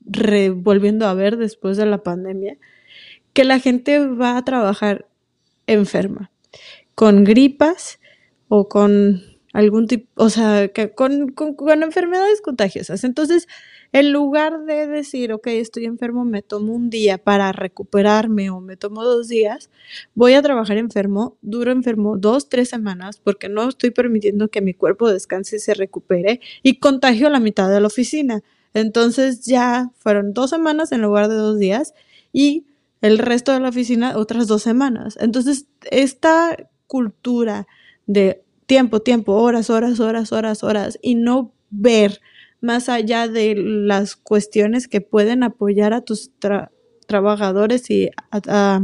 volviendo 0.55 1.07
a 1.07 1.15
ver 1.15 1.37
después 1.37 1.77
de 1.77 1.87
la 1.87 2.03
pandemia, 2.03 2.59
que 3.33 3.45
la 3.45 3.59
gente 3.59 4.07
va 4.07 4.37
a 4.37 4.45
trabajar 4.45 5.07
enferma, 5.67 6.31
con 6.95 7.25
gripas 7.25 8.01
o 8.49 8.69
con 8.69 9.23
algún 9.53 9.87
tipo, 9.87 10.09
o 10.17 10.31
sea, 10.31 10.71
con, 10.95 11.29
con, 11.33 11.55
con 11.55 11.83
enfermedades 11.83 12.41
contagiosas. 12.41 13.05
Entonces, 13.05 13.49
en 13.93 14.13
lugar 14.13 14.65
de 14.65 14.87
decir, 14.87 15.33
ok, 15.33 15.47
estoy 15.49 15.85
enfermo, 15.85 16.25
me 16.25 16.43
tomo 16.43 16.73
un 16.73 16.89
día 16.91 17.19
para 17.19 17.53
recuperarme 17.53 18.51
o 18.51 18.61
me 18.61 18.77
tomo 18.77 19.05
dos 19.05 19.29
días, 19.29 19.71
voy 20.15 20.35
a 20.35 20.43
trabajar 20.43 20.79
enfermo, 20.79 21.37
duro 21.43 21.71
enfermo 21.73 22.17
dos, 22.17 22.49
tres 22.49 22.71
semanas 22.71 23.19
porque 23.23 23.49
no 23.49 23.69
estoy 23.69 23.91
permitiendo 23.91 24.49
que 24.49 24.63
mi 24.63 24.75
cuerpo 24.75 25.11
descanse 25.11 25.57
y 25.57 25.61
se 25.61 25.75
recupere 25.75 26.41
y 26.63 26.79
contagio 26.79 27.29
la 27.29 27.41
mitad 27.41 27.71
de 27.71 27.81
la 27.81 27.87
oficina. 27.89 28.43
Entonces 28.75 29.45
ya 29.45 29.91
fueron 29.99 30.33
dos 30.33 30.51
semanas 30.51 30.93
en 30.93 31.03
lugar 31.03 31.29
de 31.29 31.35
dos 31.35 31.59
días 31.59 31.93
y 32.33 32.65
el 33.03 33.19
resto 33.19 33.53
de 33.53 33.61
la 33.61 33.69
oficina 33.69 34.17
otras 34.17 34.47
dos 34.47 34.63
semanas. 34.63 35.19
Entonces, 35.21 35.67
esta 35.91 36.57
cultura 36.87 37.67
de 38.07 38.43
tiempo, 38.67 39.01
tiempo, 39.01 39.35
horas, 39.35 39.69
horas, 39.71 40.01
horas, 40.01 40.33
horas, 40.33 40.63
horas 40.63 40.99
y 41.03 41.17
no 41.17 41.53
ver 41.69 42.21
más 42.63 42.89
allá 42.89 43.29
de 43.29 43.55
las 43.57 44.17
cuestiones 44.17 44.89
que 44.89 45.01
pueden 45.01 45.43
apoyar 45.43 45.93
a 45.93 46.01
tus 46.01 46.31
trabajadores 47.07 47.91
y 47.91 48.09
a, 48.31 48.81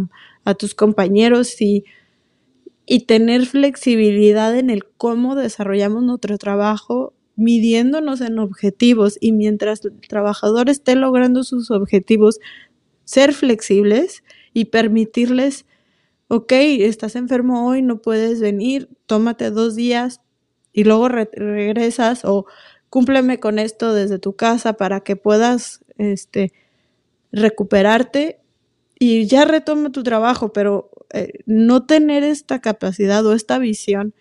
tus 0.59 0.75
compañeros 0.75 1.61
y, 1.63 1.85
y 2.87 3.07
tener 3.07 3.47
flexibilidad 3.47 4.57
en 4.57 4.69
el 4.69 4.85
cómo 4.85 5.37
desarrollamos 5.37 6.03
nuestro 6.03 6.37
trabajo 6.39 7.15
midiéndonos 7.37 8.21
en 8.21 8.41
objetivos 8.41 9.17
y 9.21 9.31
mientras 9.31 9.85
el 9.85 10.01
trabajador 10.09 10.69
esté 10.69 10.97
logrando 10.97 11.45
sus 11.45 11.71
objetivos, 11.71 12.41
ser 13.05 13.33
flexibles 13.33 14.25
y 14.53 14.67
permitirles, 14.67 15.65
ok, 16.27 16.51
estás 16.51 17.15
enfermo 17.15 17.69
hoy, 17.69 17.81
no 17.81 18.03
puedes 18.03 18.41
venir, 18.41 18.89
tómate 19.07 19.53
dos 19.53 19.77
días 19.77 20.21
y 20.73 20.83
luego 20.83 21.09
regresas 21.09 22.25
o 22.25 22.47
cúmpleme 22.91 23.41
con 23.41 23.59
esto 23.59 23.95
desde 23.95 24.19
tu 24.19 24.35
casa 24.35 24.75
para 24.75 25.01
que 25.01 25.17
puedas 25.17 25.85
este, 25.99 26.53
recuperarte 27.33 28.41
y 28.99 29.27
ya 29.27 29.45
retoma 29.45 29.91
tu 29.91 30.03
trabajo, 30.03 30.53
pero 30.53 30.91
eh, 31.13 31.41
no 31.47 31.87
tener 31.87 32.25
esta 32.25 32.61
capacidad 32.61 33.25
o 33.25 33.33
esta 33.33 33.59
visión 33.59 34.15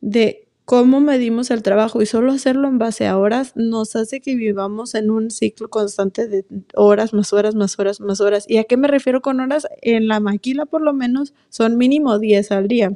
de 0.00 0.48
cómo 0.64 1.00
medimos 1.00 1.50
el 1.50 1.62
trabajo 1.62 2.02
y 2.02 2.06
solo 2.06 2.32
hacerlo 2.32 2.68
en 2.68 2.78
base 2.78 3.06
a 3.06 3.16
horas 3.16 3.52
nos 3.56 3.96
hace 3.96 4.20
que 4.20 4.34
vivamos 4.34 4.94
en 4.94 5.10
un 5.10 5.30
ciclo 5.30 5.70
constante 5.70 6.28
de 6.28 6.44
horas, 6.74 7.14
más 7.14 7.32
horas, 7.32 7.54
más 7.54 7.78
horas, 7.78 8.00
más 8.00 8.20
horas. 8.20 8.44
¿Y 8.46 8.58
a 8.58 8.64
qué 8.64 8.76
me 8.76 8.88
refiero 8.88 9.22
con 9.22 9.40
horas? 9.40 9.66
En 9.80 10.08
la 10.08 10.20
maquila 10.20 10.66
por 10.66 10.82
lo 10.82 10.92
menos 10.92 11.32
son 11.48 11.78
mínimo 11.78 12.18
10 12.18 12.52
al 12.52 12.68
día. 12.68 12.92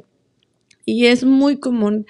Y 0.85 1.07
es 1.07 1.23
muy 1.23 1.57
común 1.57 2.05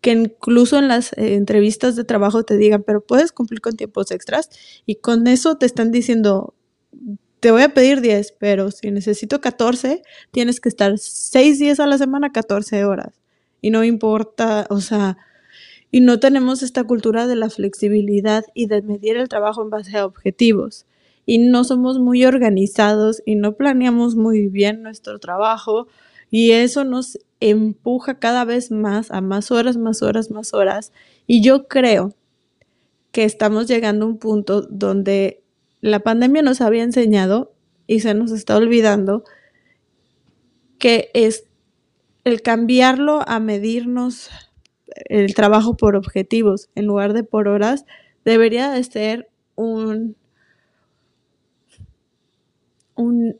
que 0.00 0.12
incluso 0.12 0.78
en 0.78 0.88
las 0.88 1.12
eh, 1.14 1.34
entrevistas 1.34 1.96
de 1.96 2.04
trabajo 2.04 2.44
te 2.44 2.56
digan, 2.56 2.82
pero 2.82 3.00
puedes 3.00 3.32
cumplir 3.32 3.60
con 3.60 3.76
tiempos 3.76 4.10
extras 4.10 4.50
y 4.86 4.96
con 4.96 5.26
eso 5.26 5.56
te 5.56 5.66
están 5.66 5.90
diciendo, 5.90 6.54
te 7.40 7.50
voy 7.50 7.62
a 7.62 7.74
pedir 7.74 8.00
10, 8.00 8.34
pero 8.38 8.70
si 8.70 8.90
necesito 8.90 9.40
14, 9.40 10.02
tienes 10.30 10.60
que 10.60 10.68
estar 10.68 10.98
6 10.98 11.58
días 11.58 11.80
a 11.80 11.86
la 11.86 11.98
semana, 11.98 12.32
14 12.32 12.84
horas. 12.84 13.20
Y 13.60 13.70
no 13.70 13.84
importa, 13.84 14.66
o 14.70 14.80
sea, 14.80 15.18
y 15.90 16.00
no 16.00 16.20
tenemos 16.20 16.62
esta 16.62 16.84
cultura 16.84 17.26
de 17.26 17.36
la 17.36 17.50
flexibilidad 17.50 18.44
y 18.54 18.66
de 18.66 18.82
medir 18.82 19.16
el 19.16 19.28
trabajo 19.28 19.62
en 19.62 19.70
base 19.70 19.96
a 19.96 20.04
objetivos. 20.04 20.86
Y 21.26 21.38
no 21.38 21.64
somos 21.64 21.98
muy 21.98 22.24
organizados 22.24 23.22
y 23.24 23.34
no 23.34 23.56
planeamos 23.56 24.16
muy 24.16 24.48
bien 24.48 24.82
nuestro 24.82 25.18
trabajo 25.18 25.88
y 26.30 26.52
eso 26.52 26.84
nos 26.84 27.18
empuja 27.40 28.18
cada 28.18 28.44
vez 28.44 28.70
más 28.70 29.10
a 29.10 29.20
más 29.20 29.50
horas, 29.50 29.76
más 29.76 30.02
horas, 30.02 30.30
más 30.30 30.52
horas. 30.54 30.92
Y 31.26 31.42
yo 31.42 31.68
creo 31.68 32.14
que 33.12 33.24
estamos 33.24 33.66
llegando 33.68 34.04
a 34.04 34.08
un 34.08 34.18
punto 34.18 34.62
donde 34.62 35.42
la 35.80 36.00
pandemia 36.00 36.42
nos 36.42 36.60
había 36.60 36.82
enseñado 36.82 37.52
y 37.86 38.00
se 38.00 38.14
nos 38.14 38.32
está 38.32 38.56
olvidando 38.56 39.24
que 40.78 41.10
es 41.14 41.44
el 42.24 42.42
cambiarlo 42.42 43.22
a 43.26 43.40
medirnos 43.40 44.30
el 45.06 45.34
trabajo 45.34 45.76
por 45.76 45.96
objetivos 45.96 46.68
en 46.74 46.86
lugar 46.86 47.12
de 47.12 47.24
por 47.24 47.48
horas 47.48 47.84
debería 48.24 48.70
de 48.70 48.84
ser 48.84 49.30
un, 49.54 50.16
un, 52.94 53.38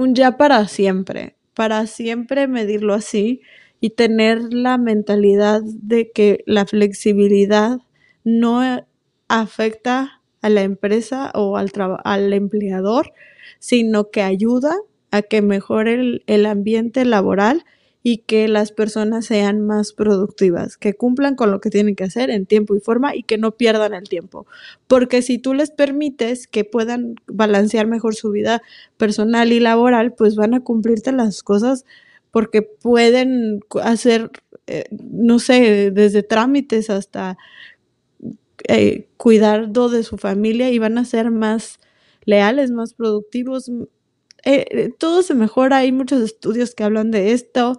un 0.00 0.14
ya 0.14 0.38
para 0.38 0.66
siempre, 0.66 1.36
para 1.52 1.86
siempre 1.86 2.48
medirlo 2.48 2.94
así 2.94 3.42
y 3.80 3.90
tener 3.90 4.40
la 4.50 4.78
mentalidad 4.78 5.60
de 5.62 6.10
que 6.10 6.42
la 6.46 6.64
flexibilidad 6.64 7.80
no 8.24 8.86
afecta 9.28 10.22
a 10.40 10.48
la 10.48 10.62
empresa 10.62 11.30
o 11.34 11.58
al, 11.58 11.70
al 12.04 12.32
empleador, 12.32 13.12
sino 13.58 14.10
que 14.10 14.22
ayuda 14.22 14.74
a 15.10 15.20
que 15.20 15.42
mejore 15.42 15.94
el, 15.94 16.24
el 16.26 16.46
ambiente 16.46 17.04
laboral 17.04 17.66
y 18.02 18.18
que 18.18 18.48
las 18.48 18.72
personas 18.72 19.26
sean 19.26 19.60
más 19.66 19.92
productivas, 19.92 20.76
que 20.78 20.94
cumplan 20.94 21.36
con 21.36 21.50
lo 21.50 21.60
que 21.60 21.70
tienen 21.70 21.96
que 21.96 22.04
hacer 22.04 22.30
en 22.30 22.46
tiempo 22.46 22.74
y 22.74 22.80
forma 22.80 23.14
y 23.14 23.22
que 23.22 23.36
no 23.36 23.52
pierdan 23.52 23.92
el 23.94 24.08
tiempo. 24.08 24.46
Porque 24.86 25.20
si 25.22 25.38
tú 25.38 25.52
les 25.52 25.70
permites 25.70 26.46
que 26.46 26.64
puedan 26.64 27.16
balancear 27.26 27.86
mejor 27.86 28.14
su 28.14 28.30
vida 28.30 28.62
personal 28.96 29.52
y 29.52 29.60
laboral, 29.60 30.14
pues 30.14 30.34
van 30.34 30.54
a 30.54 30.60
cumplirte 30.64 31.12
las 31.12 31.42
cosas 31.42 31.84
porque 32.30 32.62
pueden 32.62 33.60
hacer, 33.82 34.30
eh, 34.66 34.84
no 34.90 35.38
sé, 35.38 35.90
desde 35.90 36.22
trámites 36.22 36.88
hasta 36.90 37.36
eh, 38.68 39.08
cuidado 39.16 39.88
de 39.88 40.02
su 40.04 40.16
familia 40.16 40.70
y 40.70 40.78
van 40.78 40.98
a 40.98 41.04
ser 41.04 41.30
más 41.30 41.80
leales, 42.24 42.70
más 42.70 42.94
productivos, 42.94 43.70
eh, 44.44 44.66
eh, 44.70 44.90
todo 44.96 45.22
se 45.22 45.34
mejora, 45.34 45.78
hay 45.78 45.92
muchos 45.92 46.22
estudios 46.22 46.74
que 46.74 46.84
hablan 46.84 47.10
de 47.10 47.32
esto. 47.32 47.76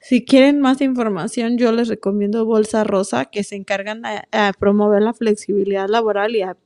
Si 0.00 0.24
quieren 0.24 0.60
más 0.60 0.80
información, 0.80 1.58
yo 1.58 1.72
les 1.72 1.88
recomiendo 1.88 2.44
Bolsa 2.44 2.84
Rosa, 2.84 3.26
que 3.26 3.44
se 3.44 3.56
encargan 3.56 4.02
a, 4.06 4.52
promover 4.58 5.02
la 5.02 5.12
flexibilidad 5.12 5.88
laboral 5.88 6.36
y 6.36 6.42
a 6.42 6.56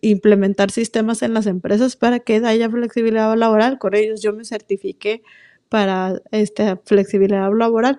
implementar 0.00 0.70
sistemas 0.70 1.22
en 1.22 1.34
las 1.34 1.46
empresas 1.46 1.96
para 1.96 2.20
que 2.20 2.36
haya 2.36 2.70
flexibilidad 2.70 3.36
laboral. 3.36 3.78
Con 3.78 3.94
ellos 3.94 4.22
yo 4.22 4.32
me 4.32 4.44
certifiqué 4.44 5.22
para 5.68 6.22
esta 6.30 6.76
flexibilidad 6.84 7.50
laboral. 7.52 7.98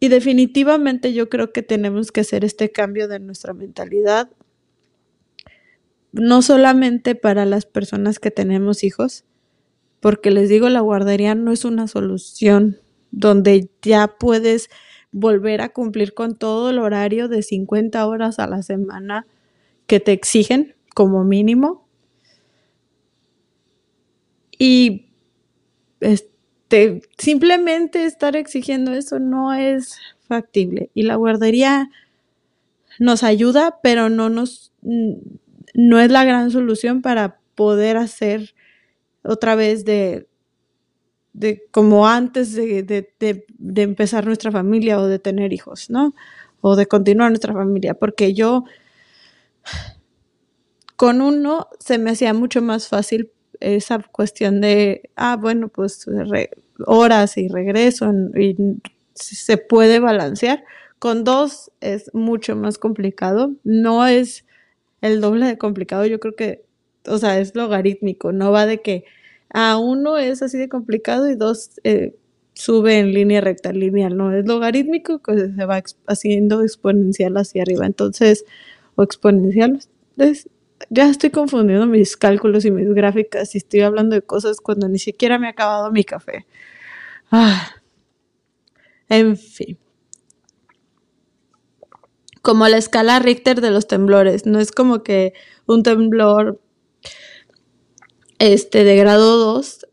Y 0.00 0.08
definitivamente 0.08 1.14
yo 1.14 1.28
creo 1.28 1.52
que 1.52 1.62
tenemos 1.62 2.12
que 2.12 2.20
hacer 2.20 2.44
este 2.44 2.70
cambio 2.70 3.08
de 3.08 3.18
nuestra 3.18 3.54
mentalidad 3.54 4.28
no 6.18 6.42
solamente 6.42 7.14
para 7.14 7.44
las 7.44 7.66
personas 7.66 8.18
que 8.18 8.30
tenemos 8.30 8.84
hijos, 8.84 9.24
porque 10.00 10.30
les 10.30 10.48
digo, 10.48 10.68
la 10.68 10.80
guardería 10.80 11.34
no 11.34 11.52
es 11.52 11.64
una 11.64 11.88
solución 11.88 12.78
donde 13.10 13.70
ya 13.82 14.16
puedes 14.18 14.68
volver 15.12 15.60
a 15.60 15.70
cumplir 15.70 16.14
con 16.14 16.36
todo 16.36 16.70
el 16.70 16.78
horario 16.78 17.28
de 17.28 17.42
50 17.42 18.06
horas 18.06 18.38
a 18.38 18.46
la 18.46 18.62
semana 18.62 19.26
que 19.86 20.00
te 20.00 20.12
exigen 20.12 20.74
como 20.94 21.24
mínimo. 21.24 21.88
Y 24.58 25.06
este, 26.00 27.02
simplemente 27.18 28.04
estar 28.04 28.36
exigiendo 28.36 28.92
eso 28.92 29.18
no 29.18 29.54
es 29.54 29.98
factible. 30.28 30.90
Y 30.94 31.02
la 31.02 31.16
guardería 31.16 31.88
nos 32.98 33.22
ayuda, 33.22 33.78
pero 33.82 34.08
no 34.08 34.28
nos 34.28 34.72
no 35.76 36.00
es 36.00 36.10
la 36.10 36.24
gran 36.24 36.50
solución 36.50 37.02
para 37.02 37.38
poder 37.54 37.98
hacer 37.98 38.54
otra 39.22 39.54
vez 39.54 39.84
de, 39.84 40.26
de 41.34 41.64
como 41.70 42.08
antes 42.08 42.54
de, 42.54 42.82
de, 42.82 43.82
empezar 43.82 44.24
nuestra 44.24 44.50
familia 44.50 44.98
o 44.98 45.06
de 45.06 45.18
tener 45.18 45.52
hijos, 45.52 45.90
¿no? 45.90 46.14
O 46.62 46.76
de 46.76 46.86
continuar 46.86 47.30
nuestra 47.30 47.52
familia, 47.52 47.94
porque 47.94 48.32
yo 48.32 48.64
con 50.96 51.20
uno 51.20 51.68
se 51.78 51.98
me 51.98 52.10
hacía 52.10 52.32
mucho 52.32 52.62
más 52.62 52.88
fácil 52.88 53.30
esa 53.60 53.98
cuestión 53.98 54.62
de, 54.62 55.10
ah, 55.14 55.36
bueno, 55.36 55.68
pues 55.68 56.06
horas 56.86 57.36
y 57.36 57.48
regreso 57.48 58.10
y 58.34 58.56
se 59.14 59.58
puede 59.58 60.00
balancear. 60.00 60.64
Con 60.98 61.24
dos 61.24 61.70
es 61.80 62.10
mucho 62.14 62.56
más 62.56 62.78
complicado. 62.78 63.52
No 63.62 64.06
es 64.06 64.46
el 65.00 65.20
doble 65.20 65.46
de 65.46 65.58
complicado, 65.58 66.06
yo 66.06 66.20
creo 66.20 66.34
que, 66.34 66.64
o 67.06 67.18
sea, 67.18 67.38
es 67.38 67.54
logarítmico, 67.54 68.32
no 68.32 68.52
va 68.52 68.66
de 68.66 68.82
que 68.82 69.04
a 69.50 69.78
uno 69.78 70.18
es 70.18 70.42
así 70.42 70.58
de 70.58 70.68
complicado 70.68 71.30
y 71.30 71.34
dos 71.36 71.70
eh, 71.84 72.16
sube 72.54 72.98
en 72.98 73.12
línea 73.12 73.40
recta, 73.40 73.72
lineal, 73.72 74.16
no, 74.16 74.32
es 74.32 74.46
logarítmico 74.46 75.20
que 75.20 75.36
se 75.36 75.64
va 75.64 75.82
haciendo 76.06 76.62
exponencial 76.62 77.36
hacia 77.36 77.62
arriba, 77.62 77.86
entonces, 77.86 78.44
o 78.96 79.02
exponencial, 79.02 79.80
ya 80.90 81.08
estoy 81.08 81.30
confundiendo 81.30 81.86
mis 81.86 82.16
cálculos 82.16 82.64
y 82.64 82.70
mis 82.70 82.92
gráficas 82.92 83.54
y 83.54 83.58
estoy 83.58 83.80
hablando 83.80 84.16
de 84.16 84.22
cosas 84.22 84.60
cuando 84.60 84.88
ni 84.88 84.98
siquiera 84.98 85.38
me 85.38 85.46
ha 85.46 85.50
acabado 85.50 85.90
mi 85.92 86.04
café. 86.04 86.46
Ah, 87.30 87.70
en 89.08 89.36
fin 89.36 89.78
como 92.46 92.68
la 92.68 92.76
escala 92.76 93.18
Richter 93.18 93.60
de 93.60 93.72
los 93.72 93.88
temblores. 93.88 94.46
No 94.46 94.60
es 94.60 94.70
como 94.70 95.02
que 95.02 95.32
un 95.66 95.82
temblor 95.82 96.60
este, 98.38 98.84
de 98.84 98.94
grado 98.94 99.36
2, 99.36 99.88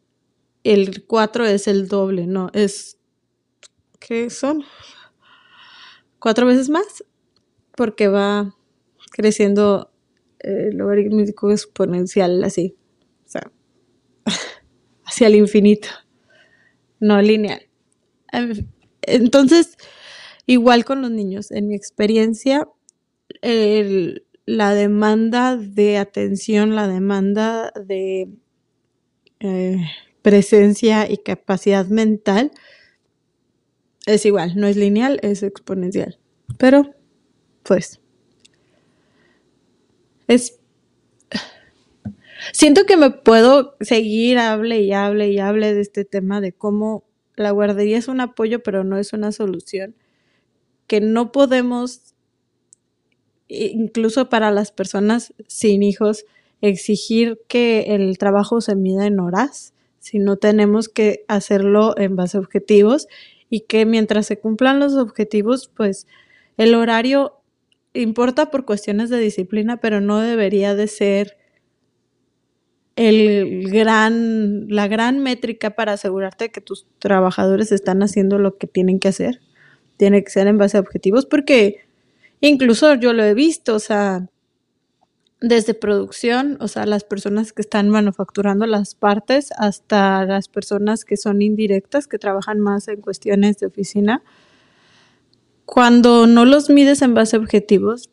el 0.63 1.03
4 1.07 1.47
es 1.47 1.67
el 1.67 1.87
doble, 1.87 2.27
no, 2.27 2.51
es, 2.53 2.99
¿qué 3.99 4.29
son? 4.29 4.63
Cuatro 6.19 6.45
veces 6.45 6.69
más, 6.69 7.03
porque 7.75 8.07
va 8.07 8.55
creciendo 9.09 9.91
el 10.37 10.77
logarítmico 10.77 11.49
exponencial 11.49 12.43
así, 12.43 12.75
o 13.25 13.29
sea, 13.29 13.51
hacia 15.05 15.25
el 15.25 15.37
infinito, 15.37 15.87
no 16.99 17.19
lineal. 17.19 17.63
Entonces, 19.01 19.75
Igual 20.45 20.83
con 20.83 21.01
los 21.01 21.11
niños, 21.11 21.51
en 21.51 21.67
mi 21.69 21.75
experiencia, 21.75 22.67
la 24.45 24.73
demanda 24.73 25.55
de 25.55 25.97
atención, 25.97 26.75
la 26.75 26.87
demanda 26.87 27.71
de 27.81 28.29
eh, 29.39 29.77
presencia 30.21 31.09
y 31.09 31.17
capacidad 31.17 31.85
mental 31.87 32.51
es 34.05 34.25
igual, 34.25 34.53
no 34.57 34.67
es 34.67 34.75
lineal, 34.75 35.19
es 35.21 35.43
exponencial. 35.43 36.19
Pero, 36.57 36.93
pues, 37.63 38.01
es... 40.27 40.59
Siento 42.51 42.85
que 42.85 42.97
me 42.97 43.09
puedo 43.11 43.77
seguir, 43.79 44.37
hable 44.37 44.81
y 44.81 44.91
hable 44.91 45.29
y 45.29 45.39
hable 45.39 45.73
de 45.73 45.79
este 45.79 46.03
tema 46.03 46.41
de 46.41 46.51
cómo 46.51 47.05
la 47.37 47.51
guardería 47.51 47.97
es 47.97 48.09
un 48.09 48.19
apoyo, 48.19 48.61
pero 48.61 48.83
no 48.83 48.97
es 48.97 49.13
una 49.13 49.31
solución 49.31 49.95
que 50.93 51.01
no 51.01 51.31
podemos, 51.31 52.13
incluso 53.47 54.29
para 54.29 54.51
las 54.51 54.71
personas 54.71 55.33
sin 55.47 55.81
hijos, 55.81 56.23
exigir 56.61 57.39
que 57.47 57.95
el 57.95 58.19
trabajo 58.19 58.61
se 58.61 58.75
mida 58.75 59.07
en 59.07 59.19
horas, 59.19 59.73
sino 59.97 60.37
tenemos 60.37 60.89
que 60.89 61.25
hacerlo 61.27 61.97
en 61.97 62.15
base 62.15 62.37
a 62.37 62.41
objetivos 62.41 63.07
y 63.49 63.61
que 63.61 63.87
mientras 63.87 64.27
se 64.27 64.37
cumplan 64.37 64.79
los 64.79 64.93
objetivos, 64.93 65.67
pues 65.75 66.05
el 66.57 66.75
horario 66.75 67.41
importa 67.95 68.51
por 68.51 68.63
cuestiones 68.63 69.09
de 69.09 69.17
disciplina, 69.17 69.77
pero 69.77 69.99
no 69.99 70.19
debería 70.19 70.75
de 70.75 70.85
ser 70.85 71.37
el 72.95 73.67
gran, 73.71 74.67
la 74.69 74.87
gran 74.87 75.23
métrica 75.23 75.71
para 75.71 75.93
asegurarte 75.93 76.51
que 76.51 76.61
tus 76.61 76.85
trabajadores 76.99 77.71
están 77.71 78.03
haciendo 78.03 78.37
lo 78.37 78.59
que 78.59 78.67
tienen 78.67 78.99
que 78.99 79.07
hacer 79.07 79.41
tiene 80.03 80.21
que 80.21 80.29
ser 80.29 80.47
en 80.47 80.57
base 80.57 80.75
a 80.75 80.81
objetivos 80.81 81.25
porque 81.25 81.77
incluso 82.41 82.93
yo 82.95 83.13
lo 83.13 83.23
he 83.23 83.33
visto, 83.33 83.75
o 83.75 83.79
sea, 83.79 84.27
desde 85.39 85.73
producción, 85.73 86.57
o 86.59 86.67
sea, 86.67 86.85
las 86.85 87.05
personas 87.05 87.53
que 87.53 87.61
están 87.61 87.87
manufacturando 87.87 88.65
las 88.65 88.95
partes 88.95 89.53
hasta 89.55 90.25
las 90.25 90.49
personas 90.49 91.05
que 91.05 91.15
son 91.15 91.41
indirectas, 91.41 92.07
que 92.07 92.17
trabajan 92.17 92.59
más 92.59 92.89
en 92.89 92.99
cuestiones 92.99 93.59
de 93.59 93.67
oficina, 93.67 94.23
cuando 95.63 96.27
no 96.27 96.43
los 96.43 96.69
mides 96.69 97.01
en 97.01 97.13
base 97.13 97.37
a 97.37 97.39
objetivos, 97.39 98.09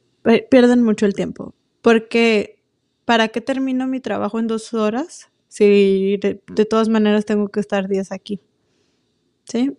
pierden 0.49 0.85
mucho 0.85 1.07
el 1.07 1.15
tiempo. 1.15 1.55
Porque, 1.83 2.63
¿para 3.05 3.27
qué 3.27 3.41
termino 3.41 3.89
mi 3.89 3.99
trabajo 3.99 4.39
en 4.39 4.47
dos 4.47 4.75
horas 4.75 5.29
si 5.49 6.19
de, 6.19 6.41
de 6.47 6.65
todas 6.67 6.89
maneras 6.89 7.25
tengo 7.25 7.49
que 7.49 7.59
estar 7.59 7.89
días 7.89 8.13
aquí? 8.13 8.41
¿Sí? 9.43 9.77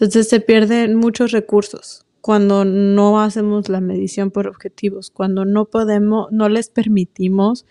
Entonces 0.00 0.30
se 0.30 0.40
pierden 0.40 0.94
muchos 0.96 1.30
recursos 1.30 2.06
cuando 2.22 2.64
no 2.64 3.20
hacemos 3.20 3.68
la 3.68 3.82
medición 3.82 4.30
por 4.30 4.46
objetivos, 4.46 5.10
cuando 5.10 5.44
no 5.44 5.66
podemos, 5.66 6.32
no 6.32 6.48
les 6.48 6.70
permitimos 6.70 7.66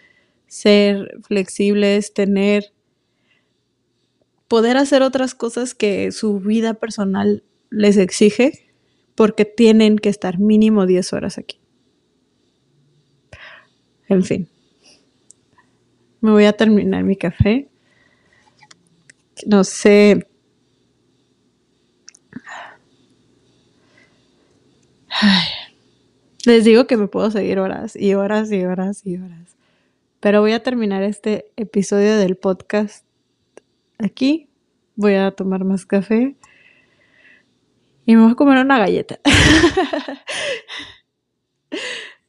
ser 0.45 1.17
flexibles, 1.23 2.13
tener, 2.13 2.71
poder 4.47 4.77
hacer 4.77 5.01
otras 5.01 5.33
cosas 5.33 5.73
que 5.73 6.11
su 6.11 6.39
vida 6.39 6.75
personal 6.75 7.43
les 7.71 7.97
exige, 7.97 8.67
porque 9.15 9.45
tienen 9.45 9.97
que 9.97 10.09
estar 10.09 10.37
mínimo 10.37 10.85
10 10.85 11.13
horas 11.13 11.39
aquí. 11.39 11.59
En 14.07 14.23
fin. 14.23 14.47
Me 16.21 16.29
voy 16.29 16.45
a 16.45 16.53
terminar 16.53 17.03
mi 17.03 17.15
café. 17.15 17.69
No 19.47 19.63
sé. 19.63 20.27
Les 26.45 26.63
digo 26.63 26.88
que 26.88 26.97
me 26.97 27.08
puedo 27.08 27.32
seguir 27.32 27.60
horas 27.60 27.95
y 27.95 28.13
horas 28.13 28.51
y 28.51 28.63
horas 28.63 29.05
y 29.05 29.17
horas. 29.17 29.58
Pero 30.19 30.41
voy 30.41 30.53
a 30.53 30.63
terminar 30.63 31.03
este 31.03 31.51
episodio 31.55 32.17
del 32.17 32.36
podcast 32.36 33.05
aquí. 33.97 34.49
Voy 34.95 35.15
a 35.15 35.32
tomar 35.32 35.63
más 35.63 35.86
café. 35.86 36.36
Y 38.05 38.15
me 38.15 38.23
voy 38.23 38.32
a 38.32 38.36
comer 38.36 38.58
una 38.58 38.79
galleta. 38.79 39.19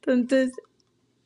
Entonces, 0.05 0.51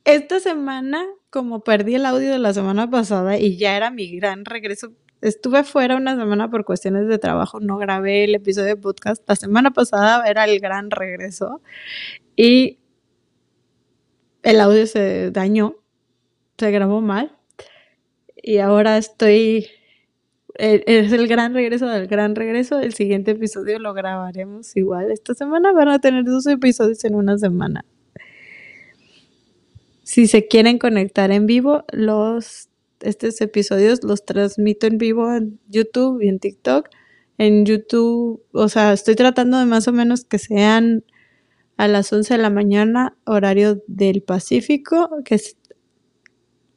esta 0.04 0.40
semana, 0.40 1.04
como 1.30 1.60
perdí 1.60 1.96
el 1.96 2.06
audio 2.06 2.30
de 2.30 2.38
la 2.38 2.54
semana 2.54 2.88
pasada 2.88 3.38
y 3.38 3.58
ya 3.58 3.76
era 3.76 3.90
mi 3.90 4.16
gran 4.16 4.44
regreso, 4.44 4.92
estuve 5.20 5.64
fuera 5.64 5.96
una 5.96 6.16
semana 6.16 6.50
por 6.50 6.64
cuestiones 6.64 7.08
de 7.08 7.18
trabajo, 7.18 7.60
no 7.60 7.78
grabé 7.78 8.24
el 8.24 8.34
episodio 8.34 8.68
de 8.68 8.76
podcast. 8.76 9.22
La 9.28 9.36
semana 9.36 9.70
pasada 9.72 10.26
era 10.28 10.44
el 10.44 10.60
gran 10.60 10.90
regreso 10.90 11.60
y 12.36 12.78
el 14.42 14.60
audio 14.60 14.86
se 14.86 15.30
dañó, 15.30 15.76
se 16.58 16.70
grabó 16.70 17.00
mal 17.00 17.36
y 18.36 18.58
ahora 18.58 18.98
estoy 18.98 19.66
e, 20.58 20.84
es 20.86 21.12
el 21.12 21.28
gran 21.28 21.54
regreso 21.54 21.86
del 21.86 22.06
gran 22.06 22.34
regreso. 22.34 22.78
El 22.78 22.94
siguiente 22.94 23.32
episodio 23.32 23.78
lo 23.78 23.92
grabaremos 23.94 24.76
igual. 24.76 25.10
Esta 25.10 25.34
semana 25.34 25.72
van 25.72 25.88
a 25.88 25.98
tener 25.98 26.24
dos 26.24 26.46
episodios 26.46 27.04
en 27.04 27.14
una 27.14 27.38
semana. 27.38 27.84
Si 30.02 30.28
se 30.28 30.46
quieren 30.46 30.78
conectar 30.78 31.30
en 31.30 31.46
vivo, 31.46 31.84
los 31.90 32.68
estos 33.00 33.40
episodios 33.40 34.02
los 34.04 34.24
transmito 34.24 34.86
en 34.86 34.98
vivo 34.98 35.34
en 35.34 35.58
YouTube 35.68 36.22
y 36.22 36.28
en 36.28 36.38
TikTok. 36.38 36.88
En 37.38 37.66
YouTube, 37.66 38.42
o 38.52 38.68
sea, 38.68 38.92
estoy 38.92 39.14
tratando 39.14 39.58
de 39.58 39.66
más 39.66 39.88
o 39.88 39.92
menos 39.92 40.24
que 40.24 40.38
sean 40.38 41.04
a 41.76 41.88
las 41.88 42.12
11 42.12 42.34
de 42.34 42.42
la 42.42 42.50
mañana, 42.50 43.16
horario 43.26 43.82
del 43.86 44.22
Pacífico, 44.22 45.10
que 45.24 45.34
es 45.36 45.56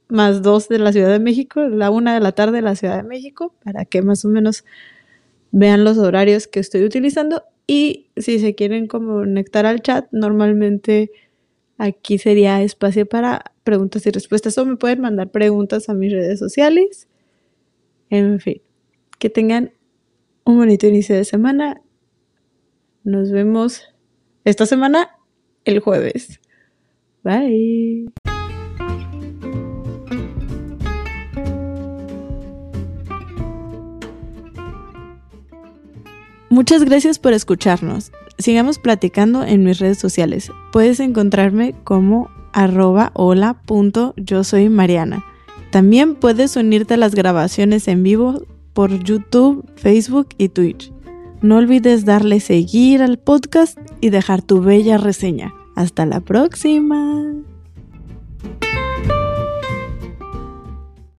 más 0.10 0.41
2 0.41 0.67
de 0.69 0.79
la 0.79 0.91
Ciudad 0.91 1.10
de 1.12 1.19
México, 1.19 1.62
la 1.62 1.91
1 1.91 2.13
de 2.13 2.19
la 2.19 2.34
tarde 2.34 2.58
de 2.58 2.62
la 2.63 2.75
Ciudad 2.75 2.97
de 2.97 3.08
México, 3.08 3.55
para 3.63 3.86
que 3.86 4.01
más 4.01 4.25
o 4.25 4.27
menos 4.29 4.65
vean 5.51 5.84
los 5.84 5.97
horarios 5.97 6.47
que 6.47 6.60
estoy 6.60 6.84
utilizando. 6.84 7.43
Y 7.67 8.10
si 8.17 8.39
se 8.39 8.55
quieren 8.55 8.88
conectar 8.88 9.65
al 9.65 9.82
chat, 9.82 10.08
normalmente 10.12 11.12
Aquí 11.79 12.17
sería 12.17 12.62
espacio 12.62 13.05
para 13.08 13.53
preguntas 13.69 14.03
y 14.08 14.10
respuestas 14.10 14.58
o 14.58 14.65
me 14.65 14.77
pueden 14.77 15.01
mandar 15.01 15.29
preguntas 15.29 15.89
a 15.89 15.93
mis 15.93 16.12
redes 16.12 16.39
sociales. 16.39 17.08
En 18.10 18.39
fin, 18.39 18.63
que 19.19 19.29
tengan 19.29 19.71
un 20.43 20.58
bonito 20.58 20.88
inicio 20.88 21.15
de 21.15 21.23
semana. 21.23 21.84
Nos 23.03 23.32
vemos 23.32 23.84
esta 24.43 24.65
semana 24.65 25.12
el 25.65 25.82
jueves. 25.82 26.39
Bye. 27.23 28.08
Muchas 36.49 36.84
gracias 36.84 37.19
por 37.19 37.34
escucharnos 37.34 38.12
sigamos 38.39 38.79
platicando 38.79 39.43
en 39.43 39.63
mis 39.63 39.79
redes 39.79 39.99
sociales. 39.99 40.51
Puedes 40.71 40.99
encontrarme 40.99 41.75
como 41.84 42.32
arroba 42.53 43.12
hola 43.13 43.62
yo 44.17 44.43
soy 44.43 44.69
Mariana. 44.69 45.23
También 45.71 46.15
puedes 46.15 46.55
unirte 46.55 46.95
a 46.95 46.97
las 46.97 47.15
grabaciones 47.15 47.88
en 47.88 48.03
vivo 48.03 48.41
por 48.73 49.03
YouTube, 49.03 49.65
Facebook 49.75 50.29
y 50.38 50.49
Twitch. 50.49 50.91
No 51.41 51.57
olvides 51.57 52.05
darle 52.05 52.39
seguir 52.39 53.01
al 53.01 53.17
podcast 53.17 53.77
y 54.01 54.09
dejar 54.09 54.41
tu 54.41 54.62
bella 54.62 54.97
reseña. 54.97 55.53
Hasta 55.75 56.05
la 56.05 56.19
próxima. 56.19 57.33